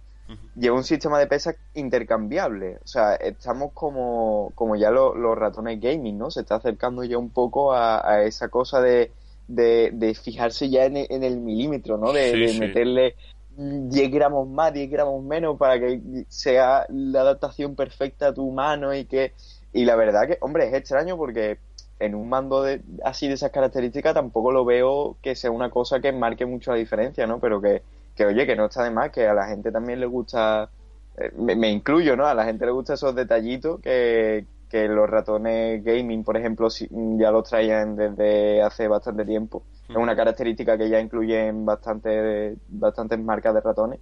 Lleva 0.57 0.77
un 0.77 0.85
sistema 0.85 1.19
de 1.19 1.27
pesas 1.27 1.57
intercambiable. 1.75 2.79
O 2.85 2.87
sea, 2.87 3.15
estamos 3.15 3.73
como, 3.73 4.53
como 4.55 4.77
ya 4.77 4.91
los 4.91 5.39
ratones 5.39 5.81
gaming, 5.81 6.19
¿no? 6.19 6.31
Se 6.31 6.41
está 6.41 6.57
acercando 6.57 7.05
ya 7.05 7.19
un 7.19 7.31
poco 7.31 7.73
a, 7.73 8.23
esa 8.25 8.49
cosa 8.49 8.81
de, 8.81 9.11
de, 9.47 10.15
fijarse 10.15 10.69
ya 10.71 10.85
en, 10.85 10.97
el 10.97 11.39
milímetro, 11.39 11.99
¿no? 11.99 12.13
De, 12.13 12.57
meterle 12.59 13.17
10 13.57 14.11
gramos 14.11 14.49
más, 14.49 14.73
10 14.73 14.91
gramos 14.91 15.23
menos 15.23 15.59
para 15.59 15.79
que 15.79 16.25
sea 16.29 16.87
la 16.89 17.21
adaptación 17.21 17.75
perfecta 17.75 18.29
a 18.29 18.35
tu 18.35 18.51
mano 18.51 18.95
y 18.95 19.05
que... 19.05 19.33
Y 19.75 19.87
la 19.87 19.97
verdad 19.97 20.27
que, 20.27 20.37
hombre, 20.43 20.69
es 20.69 20.75
extraño 20.75 21.17
porque 21.17 21.59
en 21.99 22.15
un 22.15 22.29
mando 22.29 22.63
de, 22.63 22.83
así 23.05 23.29
de 23.29 23.35
esas 23.35 23.53
características 23.53 24.13
tampoco 24.13 24.51
lo 24.53 24.65
veo 24.65 25.17
que 25.23 25.35
sea 25.37 25.51
una 25.51 25.71
cosa 25.71 26.01
que 26.01 26.13
marque 26.13 26.45
mucho 26.45 26.73
la 26.73 26.77
diferencia, 26.77 27.27
¿no? 27.27 27.39
Pero 27.39 27.61
que 27.63 27.83
que 28.15 28.27
oye, 28.27 28.47
que 28.47 28.57
no 28.57 28.67
está 28.67 28.85
de 28.85 28.91
más, 28.91 29.11
que 29.11 29.27
a 29.27 29.35
la 29.35 29.47
gente 29.47 29.73
también 29.73 30.01
le 30.01 30.07
gusta, 30.07 30.71
eh, 31.17 31.33
me, 31.37 31.71
incluyo, 31.71 32.17
¿no? 32.17 32.27
A 32.27 32.35
la 32.35 32.45
gente 32.45 32.67
le 32.67 32.73
gusta 32.73 32.95
esos 32.95 33.15
detallitos 33.15 33.81
que, 33.81 34.47
que 34.69 34.89
los 34.89 35.09
ratones 35.09 35.85
gaming, 35.85 36.25
por 36.25 36.37
ejemplo, 36.37 36.69
ya 36.71 37.31
los 37.31 37.49
traían 37.49 37.97
desde 37.97 38.63
hace 38.63 38.89
bastante 38.89 39.25
tiempo. 39.25 39.65
Es 39.89 39.97
una 39.97 40.17
característica 40.17 40.79
que 40.79 40.89
ya 40.89 40.99
incluyen 40.99 41.67
bastante, 41.67 42.57
bastantes 42.69 43.19
marcas 43.19 43.53
de 43.55 43.61
ratones. 43.61 44.01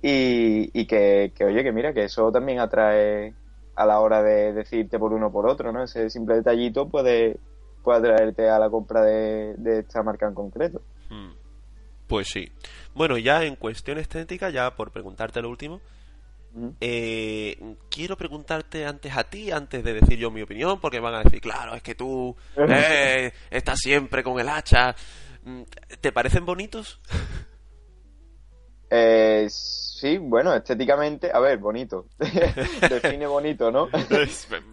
Y, 0.00 0.70
y 0.72 0.86
que, 0.86 1.32
que, 1.34 1.44
oye, 1.44 1.62
que 1.62 1.72
mira, 1.72 1.92
que 1.92 2.04
eso 2.04 2.30
también 2.32 2.60
atrae 2.60 3.34
a 3.74 3.84
la 3.84 4.00
hora 4.00 4.22
de 4.22 4.52
decirte 4.54 4.98
por 4.98 5.12
uno 5.12 5.30
por 5.30 5.46
otro, 5.46 5.72
¿no? 5.72 5.82
Ese 5.82 6.08
simple 6.08 6.36
detallito 6.36 6.88
puede, 6.88 7.38
puede 7.82 7.98
atraerte 7.98 8.48
a 8.48 8.58
la 8.58 8.70
compra 8.70 9.02
de, 9.02 9.54
de 9.58 9.80
esta 9.80 10.02
marca 10.02 10.26
en 10.26 10.34
concreto. 10.34 10.80
Hmm. 11.10 11.32
Pues 12.06 12.28
sí. 12.28 12.48
Bueno, 12.96 13.18
ya 13.18 13.44
en 13.44 13.56
cuestión 13.56 13.98
estética, 13.98 14.48
ya 14.48 14.74
por 14.74 14.90
preguntarte 14.90 15.42
lo 15.42 15.50
último, 15.50 15.82
eh, 16.80 17.76
quiero 17.90 18.16
preguntarte 18.16 18.86
antes 18.86 19.14
a 19.14 19.24
ti, 19.24 19.50
antes 19.50 19.84
de 19.84 19.92
decir 19.92 20.18
yo 20.18 20.30
mi 20.30 20.40
opinión, 20.40 20.80
porque 20.80 20.98
van 20.98 21.14
a 21.14 21.22
decir, 21.22 21.42
claro, 21.42 21.74
es 21.74 21.82
que 21.82 21.94
tú 21.94 22.34
eh, 22.56 23.32
estás 23.50 23.80
siempre 23.80 24.22
con 24.22 24.40
el 24.40 24.48
hacha. 24.48 24.96
Mm, 25.44 25.62
¿Te 26.00 26.10
parecen 26.10 26.46
bonitos? 26.46 26.98
Eh, 28.88 29.46
sí, 29.50 30.16
bueno, 30.16 30.54
estéticamente, 30.54 31.30
a 31.30 31.40
ver, 31.40 31.58
bonito. 31.58 32.06
Define 32.18 33.26
bonito, 33.26 33.70
¿no? 33.70 33.90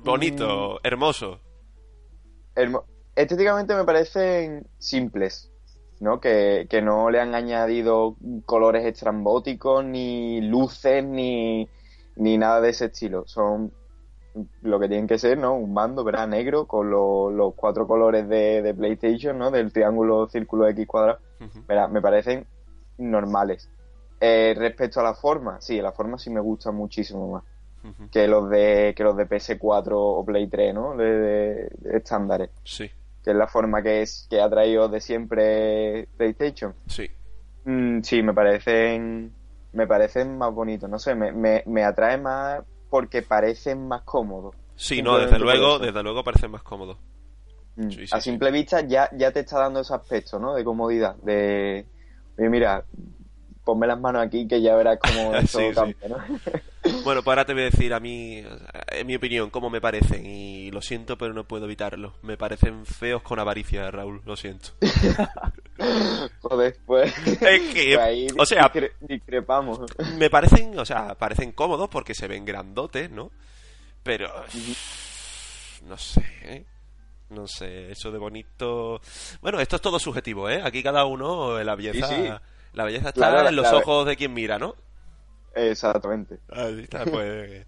bonito, 0.02 0.76
mm. 0.76 0.88
hermoso. 0.88 1.42
estéticamente 3.18 3.76
me 3.76 3.84
parecen 3.84 4.66
simples. 4.78 5.53
¿No? 6.04 6.20
Que, 6.20 6.68
no 6.84 7.10
le 7.10 7.20
han 7.20 7.34
añadido 7.34 8.18
colores 8.46 8.86
estrambóticos, 8.86 9.84
ni 9.86 10.42
luces, 10.42 11.04
ni, 11.04 11.68
ni 12.18 12.38
nada 12.38 12.62
de 12.62 12.70
ese 12.70 12.86
estilo. 12.86 13.24
Son 13.26 13.72
lo 14.62 14.80
que 14.80 14.88
tienen 14.88 15.08
que 15.08 15.18
ser, 15.18 15.38
¿no? 15.38 15.56
Un 15.56 15.74
mando, 15.74 16.04
¿verdad? 16.04 16.28
Negro, 16.28 16.68
con 16.68 16.92
los 16.92 17.54
cuatro 17.56 17.88
colores 17.88 18.28
de, 18.28 18.74
PlayStation, 18.78 19.38
¿no? 19.38 19.50
Del 19.50 19.72
triángulo, 19.72 20.28
círculo, 20.28 20.68
X 20.68 20.86
cuadrado. 20.86 21.20
Me 21.90 22.02
parecen 22.02 22.46
normales. 22.98 23.70
Eh, 24.20 24.54
respecto 24.58 25.00
a 25.00 25.04
la 25.04 25.14
forma, 25.14 25.60
sí, 25.62 25.82
la 25.82 25.92
forma 25.92 26.18
sí 26.18 26.30
me 26.30 26.42
gusta 26.42 26.72
muchísimo 26.72 27.32
más. 27.32 27.44
Que 28.12 28.28
los 28.28 28.50
de 28.50 28.94
que 28.96 29.04
los 29.04 29.18
de 29.18 29.28
PS4 29.28 29.92
o 29.92 30.24
Play 30.26 30.48
3, 30.48 30.74
¿no? 30.74 30.96
De, 30.96 31.70
de 31.70 31.98
estándares. 31.98 32.50
Sí 32.64 32.90
que 33.24 33.32
es 33.32 33.38
la 33.38 33.48
forma 33.48 33.82
que 33.82 34.02
es 34.02 34.28
que 34.30 34.42
ha 34.42 34.50
traído 34.50 34.90
de 34.90 35.02
siempre 35.02 36.08
PlayStation. 36.18 36.76
Sí. 36.88 37.10
Mm, 37.66 38.02
sí, 38.02 38.22
me 38.22 38.34
parecen 38.34 39.34
me 39.74 39.88
parecen 39.88 40.38
más 40.38 40.54
bonitos, 40.54 40.90
no 40.90 41.00
sé, 41.00 41.16
me, 41.16 41.32
me, 41.32 41.64
me 41.66 41.84
atrae 41.84 42.18
más 42.18 42.62
porque 42.90 43.24
parecen 43.24 43.88
más 43.88 44.04
cómodos. 44.04 44.56
Sí, 44.76 45.02
no, 45.02 45.18
desde 45.18 45.40
luego, 45.40 45.80
desde 45.80 46.04
luego 46.04 46.24
parecen 46.24 46.52
más 46.52 46.62
cómodos. 46.62 46.98
Mm, 47.76 47.90
a 48.12 48.22
simple 48.22 48.52
vista 48.52 48.82
ya, 48.82 49.10
ya 49.14 49.32
te 49.32 49.40
está 49.40 49.60
dando 49.60 49.80
ese 49.80 49.96
aspecto, 49.96 50.38
¿no? 50.38 50.54
De 50.54 50.64
comodidad, 50.64 51.16
de, 51.16 51.86
mira, 52.38 52.86
ponme 53.64 53.88
las 53.88 54.00
manos 54.00 54.22
aquí 54.22 54.48
que 54.48 54.62
ya 54.62 54.76
verás 54.76 55.00
cómo 55.00 55.36
esto 55.36 55.60
cambia, 55.74 56.08
¿no? 56.10 56.18
Bueno, 57.06 57.24
pues 57.24 57.28
ahora 57.28 57.46
te 57.46 57.54
voy 57.54 57.62
a 57.62 57.66
decir 57.66 57.94
a 57.94 58.02
mí, 58.02 58.44
en 58.90 59.08
mi 59.08 59.16
opinión, 59.16 59.50
cómo 59.50 59.70
me 59.70 59.80
parecen. 59.80 60.26
Y 60.26 60.70
lo 60.70 60.82
siento, 60.82 61.18
pero 61.18 61.34
no 61.34 61.46
puedo 61.46 61.64
evitarlo. 61.64 62.16
Me 62.24 62.36
parecen 62.36 62.86
feos 62.86 63.22
con 63.22 63.40
avaricia, 63.40 63.90
Raúl, 63.90 64.22
lo 64.26 64.36
siento. 64.36 64.72
Joder, 66.42 66.78
pues. 66.86 67.14
Es 67.26 67.74
que, 67.74 67.98
ahí 67.98 68.28
o 68.38 68.46
sea, 68.46 68.70
discrepamos. 69.00 69.80
Me 70.18 70.30
parecen, 70.30 70.78
o 70.78 70.84
sea, 70.84 71.16
parecen 71.16 71.54
cómodos 71.54 71.88
porque 71.88 72.14
se 72.14 72.28
ven 72.28 72.44
grandotes, 72.44 73.10
¿no? 73.10 73.32
Pero. 74.04 74.30
No 75.88 75.98
sé, 75.98 76.26
¿eh? 76.44 76.66
No 77.30 77.48
sé, 77.48 77.92
eso 77.92 78.12
de 78.12 78.18
bonito. 78.20 79.00
Bueno, 79.42 79.62
esto 79.62 79.78
es 79.78 79.82
todo 79.82 80.00
subjetivo, 80.00 80.50
¿eh? 80.50 80.62
Aquí 80.64 80.84
cada 80.84 81.06
uno, 81.06 81.64
la 81.64 81.76
belleza. 81.76 82.42
La 82.74 82.86
belleza 82.86 83.10
está 83.10 83.48
en 83.48 83.56
los 83.56 83.72
ojos 83.72 84.06
de 84.06 84.16
quien 84.16 84.34
mira, 84.34 84.58
¿no? 84.58 84.76
Exactamente. 85.56 86.40
pues. 87.12 87.66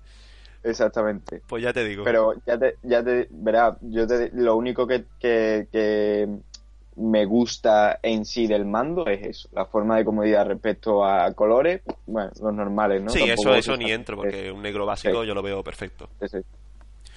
Exactamente. 0.66 1.42
Pues 1.48 1.64
ya 1.64 1.72
te 1.72 1.84
digo. 1.86 2.04
Pero 2.04 2.34
ya 2.46 2.58
te, 2.58 2.78
ya 2.82 3.04
te 3.04 3.28
verá, 3.30 3.78
yo 3.82 4.08
te, 4.08 4.32
lo 4.34 4.56
único 4.56 4.88
que, 4.88 5.06
que, 5.20 6.28
me 6.96 7.26
gusta 7.26 8.00
en 8.02 8.26
sí 8.26 8.48
del 8.48 8.66
mando 8.66 9.06
es 9.06 9.22
eso, 9.22 9.50
la 9.52 9.66
forma 9.66 9.98
de 9.98 10.06
comodidad 10.06 10.48
respecto 10.48 11.06
a 11.06 11.32
colores, 11.34 11.82
bueno, 12.08 12.32
los 12.42 12.54
normales, 12.54 13.04
¿no? 13.04 13.10
Sí, 13.10 13.24
eso, 13.30 13.54
eso 13.54 13.78
ni 13.78 13.92
entro, 13.92 14.16
porque 14.16 14.50
un 14.50 14.64
negro 14.64 14.86
básico 14.86 15.24
yo 15.24 15.36
lo 15.36 15.44
veo 15.44 15.64
perfecto. 15.64 16.10
Sí, 16.22 16.40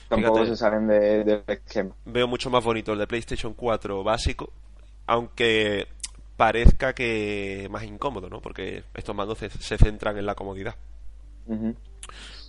Tampoco 0.09 0.45
se 0.45 0.57
salen 0.57 0.87
del 0.88 1.42
esquema. 1.47 1.95
Veo 2.04 2.26
mucho 2.26 2.50
más 2.50 2.62
bonito 2.62 2.92
el 2.92 2.99
de 2.99 3.07
PlayStation 3.07 3.54
4 3.54 4.02
básico, 4.02 4.52
aunque 5.07 5.87
parezca 6.38 6.95
que 6.95 7.66
más 7.68 7.83
incómodo, 7.83 8.30
¿no? 8.30 8.40
Porque 8.40 8.85
estos 8.95 9.14
mandos 9.14 9.38
se, 9.38 9.76
centran 9.76 10.16
en 10.18 10.25
la 10.25 10.37
comodidad. 10.37 10.76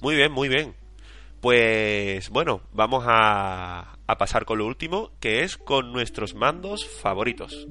Muy 0.01 0.15
bien, 0.15 0.31
muy 0.31 0.47
bien. 0.47 0.75
Pues 1.41 2.29
bueno, 2.29 2.61
vamos 2.71 3.03
a, 3.07 3.97
a 4.05 4.17
pasar 4.19 4.45
con 4.45 4.59
lo 4.59 4.67
último, 4.67 5.09
que 5.19 5.41
es 5.41 5.57
con 5.57 5.91
nuestros 5.91 6.35
mandos 6.35 6.87
favoritos. 6.87 7.67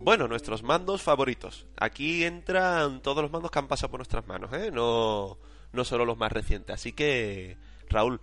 Bueno, 0.00 0.28
nuestros 0.28 0.62
mandos 0.62 1.02
favoritos. 1.02 1.66
Aquí 1.76 2.24
entran 2.24 3.02
todos 3.02 3.22
los 3.22 3.30
mandos 3.30 3.50
que 3.50 3.58
han 3.58 3.68
pasado 3.68 3.90
por 3.90 4.00
nuestras 4.00 4.26
manos, 4.26 4.50
¿eh? 4.54 4.70
No, 4.72 5.36
no 5.72 5.84
solo 5.84 6.06
los 6.06 6.16
más 6.16 6.32
recientes. 6.32 6.74
Así 6.74 6.92
que, 6.92 7.58
Raúl, 7.90 8.20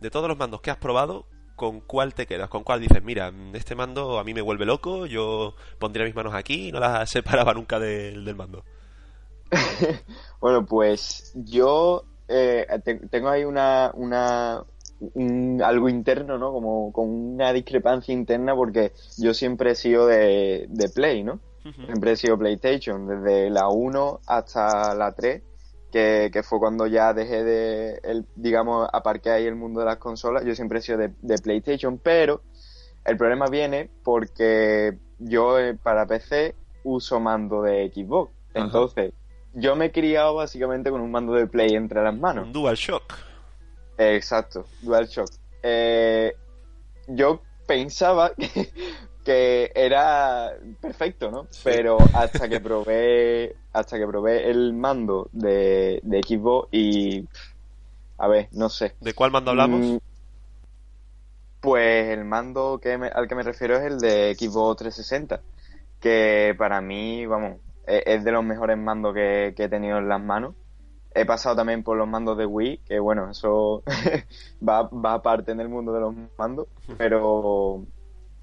de 0.00 0.10
todos 0.10 0.28
los 0.28 0.38
mandos 0.38 0.60
que 0.60 0.70
has 0.70 0.76
probado, 0.76 1.26
¿con 1.56 1.80
cuál 1.80 2.14
te 2.14 2.26
quedas? 2.26 2.48
¿Con 2.48 2.64
cuál 2.64 2.80
dices, 2.80 3.02
mira, 3.02 3.32
este 3.52 3.74
mando 3.74 4.18
a 4.18 4.24
mí 4.24 4.34
me 4.34 4.40
vuelve 4.40 4.64
loco, 4.64 5.06
yo 5.06 5.54
pondría 5.78 6.06
mis 6.06 6.14
manos 6.14 6.34
aquí 6.34 6.68
y 6.68 6.72
no 6.72 6.80
las 6.80 7.10
separaba 7.10 7.54
nunca 7.54 7.78
del 7.78 8.34
mando? 8.34 8.64
bueno, 10.40 10.64
pues 10.64 11.32
yo 11.34 12.04
eh, 12.28 12.66
tengo 13.10 13.28
ahí 13.28 13.44
una, 13.44 13.90
una 13.94 14.64
algo 15.64 15.88
interno, 15.88 16.38
¿no? 16.38 16.52
Como 16.52 16.92
con 16.92 17.08
una 17.08 17.52
discrepancia 17.52 18.12
interna 18.12 18.54
porque 18.54 18.92
yo 19.18 19.34
siempre 19.34 19.72
he 19.72 19.74
sido 19.74 20.06
de, 20.06 20.66
de 20.68 20.88
Play, 20.88 21.24
¿no? 21.24 21.40
Siempre 21.84 22.12
he 22.12 22.16
sido 22.16 22.38
PlayStation, 22.38 23.06
desde 23.06 23.50
la 23.50 23.68
1 23.68 24.20
hasta 24.26 24.94
la 24.94 25.12
3, 25.12 25.42
que, 25.90 26.30
que 26.32 26.42
fue 26.42 26.58
cuando 26.58 26.86
ya 26.86 27.12
dejé 27.12 27.44
de, 27.44 28.00
el, 28.02 28.26
digamos, 28.36 28.88
aparqué 28.92 29.30
ahí 29.30 29.46
el 29.46 29.56
mundo 29.56 29.80
de 29.80 29.86
las 29.86 29.96
consolas, 29.96 30.44
yo 30.44 30.54
siempre 30.54 30.78
he 30.78 30.82
sido 30.82 30.98
de, 30.98 31.12
de 31.20 31.38
PlayStation, 31.38 31.98
pero 31.98 32.42
el 33.04 33.16
problema 33.16 33.46
viene 33.46 33.90
porque 34.02 34.98
yo 35.18 35.58
eh, 35.58 35.74
para 35.74 36.06
PC 36.06 36.54
uso 36.84 37.20
mando 37.20 37.62
de 37.62 37.90
Xbox. 37.94 38.32
Entonces, 38.54 39.12
yo 39.54 39.76
me 39.76 39.86
he 39.86 39.92
criado 39.92 40.34
básicamente 40.34 40.90
con 40.90 41.00
un 41.00 41.10
mando 41.10 41.34
de 41.34 41.46
Play 41.46 41.74
entre 41.74 42.02
las 42.02 42.16
manos. 42.16 42.46
Un 42.46 42.52
DualShock. 42.52 43.14
Exacto, 43.98 44.64
DualShock. 44.82 45.30
Eh, 45.62 46.34
yo 47.06 47.42
pensaba 47.66 48.32
que, 48.38 48.70
era 49.24 50.52
perfecto, 50.80 51.30
¿no? 51.30 51.46
Pero 51.62 51.98
hasta 52.14 52.48
que 52.48 52.60
probé, 52.60 53.56
hasta 53.72 53.98
que 53.98 54.06
probé 54.06 54.50
el 54.50 54.72
mando 54.72 55.28
de, 55.32 56.00
de 56.02 56.22
Xbox 56.22 56.68
y 56.72 57.26
a 58.18 58.28
ver, 58.28 58.48
no 58.52 58.68
sé. 58.68 58.94
¿De 59.00 59.14
cuál 59.14 59.30
mando 59.30 59.50
hablamos? 59.50 59.80
Mm, 59.80 59.96
pues 61.60 62.08
el 62.08 62.24
mando 62.24 62.78
que 62.82 62.92
al 62.92 63.28
que 63.28 63.34
me 63.34 63.42
refiero 63.42 63.76
es 63.76 63.84
el 63.84 63.98
de 63.98 64.34
Xbox 64.34 64.78
360, 64.78 65.40
que 66.00 66.54
para 66.58 66.80
mí, 66.80 67.24
vamos, 67.26 67.60
e, 67.86 68.02
es 68.06 68.24
de 68.24 68.32
los 68.32 68.44
mejores 68.44 68.76
mandos 68.76 69.14
que, 69.14 69.54
he 69.56 69.68
tenido 69.68 69.98
en 69.98 70.08
las 70.08 70.20
manos. 70.20 70.54
He 71.14 71.24
pasado 71.24 71.56
también 71.56 71.82
por 71.82 71.96
los 71.96 72.06
mandos 72.06 72.38
de 72.38 72.46
Wii, 72.46 72.78
que 72.86 72.98
bueno, 73.00 73.30
eso 73.30 73.82
va, 74.66 74.82
va 74.82 75.14
aparte 75.14 75.52
en 75.52 75.60
el 75.60 75.68
mundo 75.68 75.92
de 75.92 76.00
los 76.00 76.14
mandos, 76.38 76.68
pero, 76.98 77.84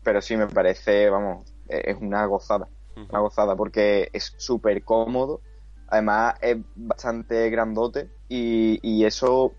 pero 0.07 0.21
sí 0.21 0.37
me 0.37 0.47
parece, 0.47 1.09
vamos, 1.09 1.53
e, 1.67 1.91
es 1.91 1.97
una 1.99 2.25
gozada, 2.27 2.69
una 2.95 3.19
gozada, 3.19 3.57
porque 3.57 4.09
es 4.13 4.33
súper 4.37 4.81
cómodo, 4.85 5.41
además 5.89 6.35
es 6.39 6.55
bastante 6.77 7.49
grandote 7.49 8.09
y, 8.29 8.79
y 8.81 9.03
eso, 9.03 9.51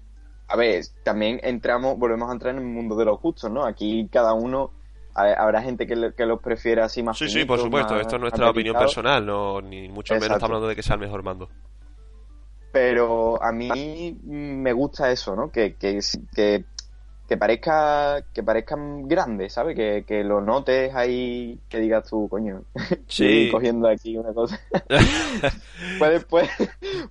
a 0.49 0.57
ver, 0.57 0.87
también 1.05 1.39
entramos, 1.43 1.99
volvemos 1.99 2.31
a 2.31 2.33
entrar 2.33 2.55
en 2.55 2.63
el 2.63 2.67
mundo 2.67 2.97
de 2.97 3.05
los 3.05 3.21
gustos, 3.21 3.51
¿no? 3.51 3.67
Aquí 3.67 4.09
cada 4.11 4.33
uno 4.33 4.73
habrá 5.13 5.61
gente 5.61 5.87
que, 5.87 6.15
que 6.17 6.25
los 6.25 6.41
prefiera 6.41 6.87
así 6.87 7.03
más 7.03 7.19
Sí, 7.19 7.29
sí, 7.29 7.45
por 7.45 7.59
supuesto. 7.59 8.01
Esto 8.01 8.17
es 8.17 8.23
nuestra 8.23 8.49
opinión 8.49 8.75
personal, 8.75 9.27
no 9.27 9.61
ni 9.61 9.91
mucho 9.91 10.15
menos 10.15 10.29
estamos 10.29 10.45
hablando 10.45 10.69
de 10.69 10.77
que 10.77 10.83
sea 10.83 10.95
el 10.95 11.01
mejor 11.01 11.23
mando. 11.23 11.51
Pero 12.73 13.43
a 13.43 13.53
mí 13.53 14.19
me 14.25 14.73
gusta 14.73 15.11
eso, 15.11 15.37
¿no? 15.37 15.51
Que, 15.51 15.75
que, 15.75 16.01
que, 16.35 16.65
que 17.29 17.37
parezca 17.37 18.25
que 18.33 18.43
parezcan 18.43 19.07
grandes, 19.07 19.53
¿sabes? 19.53 19.77
Que, 19.77 20.03
que 20.07 20.25
lo 20.25 20.41
notes 20.41 20.95
ahí, 20.95 21.61
que 21.69 21.79
digas 21.79 22.09
tú, 22.09 22.27
coño, 22.27 22.63
sí. 23.07 23.51
cogiendo 23.53 23.87
aquí 23.87 24.17
una 24.17 24.33
cosa. 24.33 24.59
puede, 25.99 26.21
puede, 26.21 26.49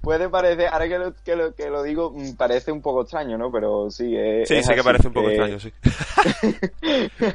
puede, 0.01 0.27
parecer, 0.27 0.69
ahora 0.71 0.87
que 0.87 0.97
lo, 0.97 1.13
que 1.23 1.35
lo, 1.35 1.53
que, 1.53 1.69
lo, 1.69 1.83
digo, 1.83 2.11
mm, 2.15 2.35
parece 2.35 2.71
un 2.71 2.81
poco 2.81 3.03
extraño, 3.03 3.37
¿no? 3.37 3.51
Pero 3.51 3.91
sí, 3.91 4.15
es, 4.17 4.49
Sí, 4.49 4.63
sí 4.63 4.73
que 4.73 4.83
parece 4.83 5.07
un 5.07 5.13
poco 5.13 5.29
extraño, 5.29 5.59
sí. 5.59 5.71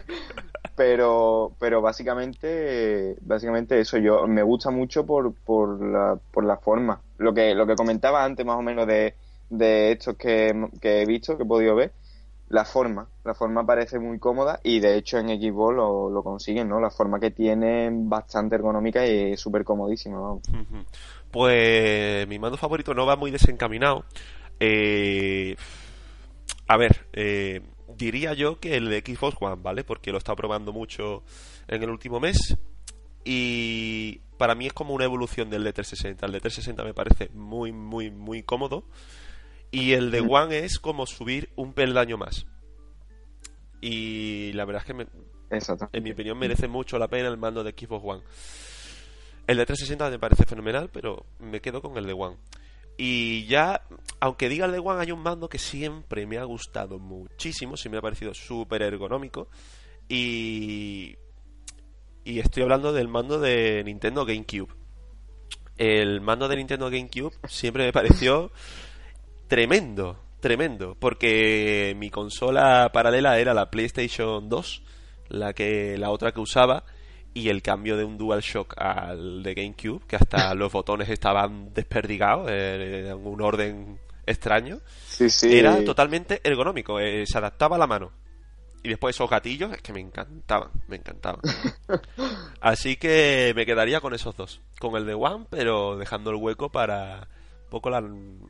pero 0.74 1.52
pero 1.60 1.82
básicamente 1.82 3.14
básicamente 3.20 3.78
eso 3.78 3.98
yo 3.98 4.26
me 4.26 4.42
gusta 4.42 4.70
mucho 4.70 5.04
por, 5.04 5.34
por, 5.34 5.84
la, 5.84 6.18
por 6.30 6.44
la 6.44 6.56
forma 6.56 6.98
lo 7.18 7.34
que 7.34 7.54
lo 7.54 7.66
que 7.66 7.74
comentaba 7.74 8.24
antes 8.24 8.46
más 8.46 8.56
o 8.56 8.62
menos 8.62 8.86
de, 8.86 9.14
de 9.50 9.92
estos 9.92 10.16
que, 10.16 10.68
que 10.80 11.02
he 11.02 11.04
visto 11.04 11.36
que 11.36 11.42
he 11.42 11.46
podido 11.46 11.74
ver 11.74 11.92
la 12.52 12.64
forma 12.64 13.08
la 13.24 13.34
forma 13.34 13.66
parece 13.66 13.98
muy 13.98 14.18
cómoda 14.18 14.60
y 14.62 14.78
de 14.78 14.96
hecho 14.96 15.18
en 15.18 15.28
Xbox 15.28 15.74
lo, 15.74 16.10
lo 16.10 16.22
consiguen 16.22 16.68
no 16.68 16.80
la 16.80 16.90
forma 16.90 17.18
que 17.18 17.30
tiene 17.30 17.90
bastante 17.92 18.54
ergonómica 18.54 19.04
y 19.06 19.36
súper 19.36 19.64
comodísima 19.64 20.36
pues 21.30 22.28
mi 22.28 22.38
mando 22.38 22.56
favorito 22.56 22.94
no 22.94 23.06
va 23.06 23.16
muy 23.16 23.30
desencaminado 23.30 24.04
eh, 24.60 25.56
a 26.68 26.76
ver 26.76 27.06
eh, 27.12 27.62
diría 27.96 28.34
yo 28.34 28.58
que 28.58 28.76
el 28.76 28.88
de 28.88 29.00
Xbox 29.00 29.36
One, 29.40 29.60
¿vale? 29.62 29.84
Porque 29.84 30.10
lo 30.10 30.16
he 30.16 30.18
estado 30.18 30.36
probando 30.36 30.72
mucho 30.72 31.22
en 31.68 31.82
el 31.82 31.90
último 31.90 32.20
mes. 32.20 32.56
Y 33.24 34.20
para 34.38 34.54
mí 34.54 34.66
es 34.66 34.72
como 34.72 34.94
una 34.94 35.04
evolución 35.04 35.50
del 35.50 35.64
de 35.64 35.72
360. 35.72 36.26
El 36.26 36.32
de 36.32 36.40
360 36.40 36.84
me 36.84 36.94
parece 36.94 37.30
muy, 37.34 37.72
muy, 37.72 38.10
muy 38.10 38.42
cómodo. 38.42 38.84
Y 39.72 39.94
el 39.94 40.10
de. 40.10 40.20
One 40.20 40.58
es 40.58 40.78
como 40.78 41.06
subir 41.06 41.50
un 41.56 41.72
peldaño 41.72 42.18
más. 42.18 42.46
Y 43.80 44.52
la 44.52 44.64
verdad 44.64 44.82
es 44.82 44.86
que, 44.86 44.94
me, 44.94 45.06
en 45.92 46.02
mi 46.04 46.12
opinión, 46.12 46.38
merece 46.38 46.68
mucho 46.68 46.98
la 46.98 47.08
pena 47.08 47.28
el 47.28 47.38
mando 47.38 47.64
de 47.64 47.72
Xbox 47.72 48.04
One. 48.04 48.22
El 49.46 49.56
de 49.56 49.66
360 49.66 50.10
me 50.10 50.18
parece 50.18 50.44
fenomenal, 50.44 50.88
pero 50.92 51.26
me 51.40 51.60
quedo 51.60 51.82
con 51.82 51.96
el 51.96 52.06
de 52.06 52.12
One. 52.12 52.36
Y 52.96 53.46
ya, 53.46 53.82
aunque 54.20 54.48
diga 54.48 54.66
el 54.66 54.72
de 54.72 54.78
One, 54.78 55.00
hay 55.00 55.10
un 55.10 55.22
mando 55.22 55.48
que 55.48 55.58
siempre 55.58 56.26
me 56.26 56.38
ha 56.38 56.44
gustado 56.44 56.98
muchísimo, 56.98 57.76
sí 57.76 57.88
me 57.88 57.96
ha 57.96 58.02
parecido 58.02 58.34
súper 58.34 58.82
ergonómico. 58.82 59.48
Y. 60.08 61.16
Y 62.24 62.38
estoy 62.38 62.62
hablando 62.62 62.92
del 62.92 63.08
mando 63.08 63.40
de 63.40 63.82
Nintendo 63.84 64.24
GameCube. 64.24 64.72
El 65.76 66.20
mando 66.20 66.46
de 66.46 66.56
Nintendo 66.56 66.90
GameCube 66.90 67.34
siempre 67.48 67.86
me 67.86 67.92
pareció 67.92 68.52
tremendo, 69.52 70.16
tremendo, 70.40 70.96
porque 70.98 71.94
mi 71.98 72.08
consola 72.08 72.88
paralela 72.90 73.38
era 73.38 73.52
la 73.52 73.70
PlayStation 73.70 74.48
2, 74.48 74.82
la 75.28 75.52
que 75.52 75.98
la 75.98 76.08
otra 76.08 76.32
que 76.32 76.40
usaba 76.40 76.84
y 77.34 77.50
el 77.50 77.60
cambio 77.60 77.98
de 77.98 78.04
un 78.04 78.16
DualShock 78.16 78.72
al 78.78 79.42
de 79.42 79.52
GameCube, 79.52 80.06
que 80.06 80.16
hasta 80.16 80.54
los 80.54 80.72
botones 80.72 81.10
estaban 81.10 81.74
desperdigados 81.74 82.48
eh, 82.50 83.10
en 83.10 83.26
un 83.26 83.42
orden 83.42 84.00
extraño, 84.24 84.80
era 85.42 85.84
totalmente 85.84 86.40
ergonómico, 86.42 86.98
eh, 86.98 87.26
se 87.26 87.36
adaptaba 87.36 87.76
a 87.76 87.78
la 87.78 87.86
mano. 87.86 88.10
Y 88.82 88.88
después 88.88 89.14
esos 89.14 89.28
gatillos, 89.28 89.70
es 89.74 89.82
que 89.82 89.92
me 89.92 90.00
encantaban, 90.00 90.70
me 90.88 90.96
encantaban. 90.96 91.42
Así 92.62 92.96
que 92.96 93.52
me 93.54 93.66
quedaría 93.66 94.00
con 94.00 94.14
esos 94.14 94.34
dos, 94.34 94.62
con 94.80 94.96
el 94.96 95.04
de 95.04 95.12
One, 95.12 95.44
pero 95.50 95.98
dejando 95.98 96.30
el 96.30 96.36
hueco 96.36 96.70
para 96.70 97.28
poco 97.72 97.90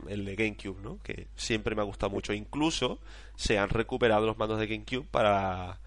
el 0.07 0.25
de 0.25 0.35
GameCube, 0.35 0.81
¿no? 0.83 0.99
Que 1.01 1.27
siempre 1.35 1.75
me 1.75 1.81
ha 1.81 1.85
gustado 1.85 2.11
mucho. 2.11 2.33
Incluso 2.33 2.99
se 3.35 3.57
han 3.57 3.69
recuperado 3.69 4.27
los 4.27 4.37
mandos 4.37 4.59
de 4.59 4.67
GameCube 4.67 5.07
para 5.09 5.79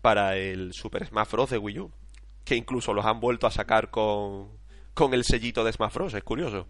para 0.00 0.36
el 0.36 0.72
Super 0.72 1.06
Smash 1.06 1.30
Bros. 1.30 1.50
de 1.50 1.58
Wii 1.58 1.80
U 1.80 1.90
que 2.46 2.54
incluso 2.54 2.94
los 2.94 3.04
han 3.04 3.18
vuelto 3.18 3.48
a 3.48 3.50
sacar 3.50 3.90
con, 3.90 4.48
con 4.94 5.12
el 5.12 5.24
sellito 5.24 5.64
de 5.64 5.72
Smash 5.72 5.92
Bros. 5.92 6.14
Es 6.14 6.22
curioso. 6.22 6.66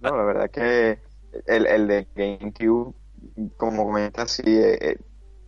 No, 0.00 0.16
la 0.16 0.24
verdad 0.24 0.44
es 0.44 0.52
que 0.52 0.98
el, 1.46 1.66
el 1.66 1.88
de 1.88 2.06
GameCube, 2.14 2.94
como 3.56 3.86
comentas, 3.86 4.30
sí, 4.30 4.42
eh, 4.46 4.78
eh, 4.80 4.98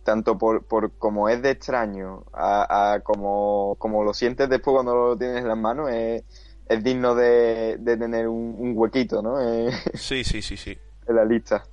tanto 0.03 0.39
por, 0.39 0.65
por 0.65 0.97
como 0.97 1.29
es 1.29 1.41
de 1.43 1.51
extraño 1.51 2.25
a, 2.33 2.99
como, 3.03 3.75
como 3.77 4.03
lo 4.03 4.13
sientes 4.13 4.49
después 4.49 4.73
cuando 4.73 4.95
lo 4.95 5.17
tienes 5.17 5.43
en 5.43 5.47
las 5.47 5.57
manos, 5.57 5.91
es, 5.91 6.23
es 6.71 6.83
digno 6.83 7.13
de, 7.15 7.77
de 7.77 7.97
tener 7.97 8.27
un, 8.27 8.73
huequito, 8.75 9.21
¿no? 9.21 9.41
Eh, 9.41 9.71
sí, 9.93 10.23
sí, 10.23 10.41
sí, 10.41 10.55
sí. 10.55 10.77
En 11.07 11.15
la 11.15 11.25
lista. 11.25 11.63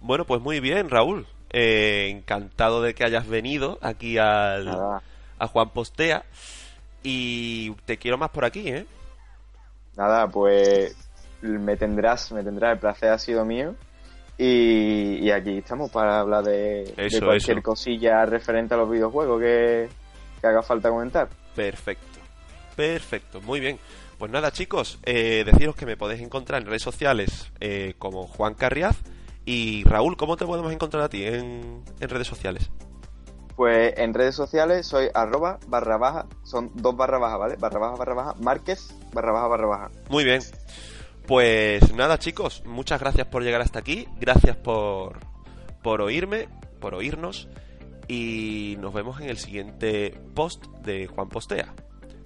Bueno, 0.00 0.24
pues 0.24 0.40
muy 0.40 0.58
bien, 0.58 0.90
Raúl. 0.90 1.26
encantado 1.50 2.82
de 2.82 2.94
que 2.94 3.04
hayas 3.04 3.28
venido 3.28 3.78
aquí 3.82 4.18
al, 4.18 4.68
a 4.68 5.46
Juan 5.46 5.70
Postea. 5.70 6.24
Y 7.04 7.72
te 7.84 7.98
quiero 7.98 8.16
más 8.18 8.30
por 8.30 8.44
aquí, 8.44 8.68
¿eh? 8.68 8.86
Nada, 9.96 10.26
pues 10.26 10.96
me 11.42 11.76
tendrás, 11.76 12.32
me 12.32 12.42
tendrás, 12.42 12.72
el 12.72 12.78
placer 12.78 13.10
ha 13.10 13.18
sido 13.18 13.44
mío. 13.44 13.74
Y, 14.38 15.30
aquí 15.30 15.58
estamos 15.58 15.90
para 15.90 16.18
hablar 16.18 16.42
de, 16.44 16.94
cualquier 17.20 17.62
cosilla 17.62 18.24
referente 18.24 18.74
a 18.74 18.78
los 18.78 18.90
videojuegos 18.90 19.40
que, 19.40 19.88
que 20.40 20.46
haga 20.46 20.62
falta 20.62 20.88
comentar. 20.88 21.28
Perfecto, 21.54 22.11
perfecto, 22.76 23.40
muy 23.40 23.60
bien. 23.60 23.78
Pues 24.18 24.30
nada 24.30 24.52
chicos, 24.52 24.98
eh, 25.04 25.42
deciros 25.44 25.74
que 25.74 25.86
me 25.86 25.96
podéis 25.96 26.22
encontrar 26.22 26.62
en 26.62 26.68
redes 26.68 26.82
sociales 26.82 27.50
eh, 27.60 27.94
como 27.98 28.26
Juan 28.28 28.54
Carriaz 28.54 28.96
y 29.44 29.82
Raúl, 29.84 30.16
¿cómo 30.16 30.36
te 30.36 30.46
podemos 30.46 30.72
encontrar 30.72 31.02
a 31.02 31.08
ti 31.08 31.24
en, 31.24 31.82
en 31.98 32.08
redes 32.08 32.28
sociales? 32.28 32.70
Pues 33.56 33.94
en 33.96 34.14
redes 34.14 34.34
sociales 34.34 34.86
soy 34.86 35.08
arroba 35.12 35.58
barra 35.66 35.98
baja, 35.98 36.26
son 36.44 36.70
dos 36.74 36.96
barra 36.96 37.18
baja, 37.18 37.36
¿vale? 37.36 37.56
Barra 37.56 37.78
baja, 37.78 37.96
barra 37.96 38.14
baja, 38.14 38.34
Márquez, 38.40 38.94
barra 39.12 39.32
baja, 39.32 39.48
barra 39.48 39.66
baja. 39.66 39.90
Muy 40.08 40.24
bien. 40.24 40.40
Pues 41.26 41.92
nada 41.94 42.18
chicos, 42.18 42.62
muchas 42.64 43.00
gracias 43.00 43.26
por 43.26 43.42
llegar 43.42 43.60
hasta 43.60 43.78
aquí, 43.78 44.08
gracias 44.20 44.56
por, 44.56 45.20
por 45.82 46.00
oírme, 46.00 46.48
por 46.80 46.94
oírnos 46.94 47.48
y 48.08 48.76
nos 48.80 48.92
vemos 48.92 49.20
en 49.20 49.28
el 49.28 49.38
siguiente 49.38 50.18
post 50.34 50.64
de 50.84 51.06
Juan 51.06 51.28
Postea. 51.28 51.74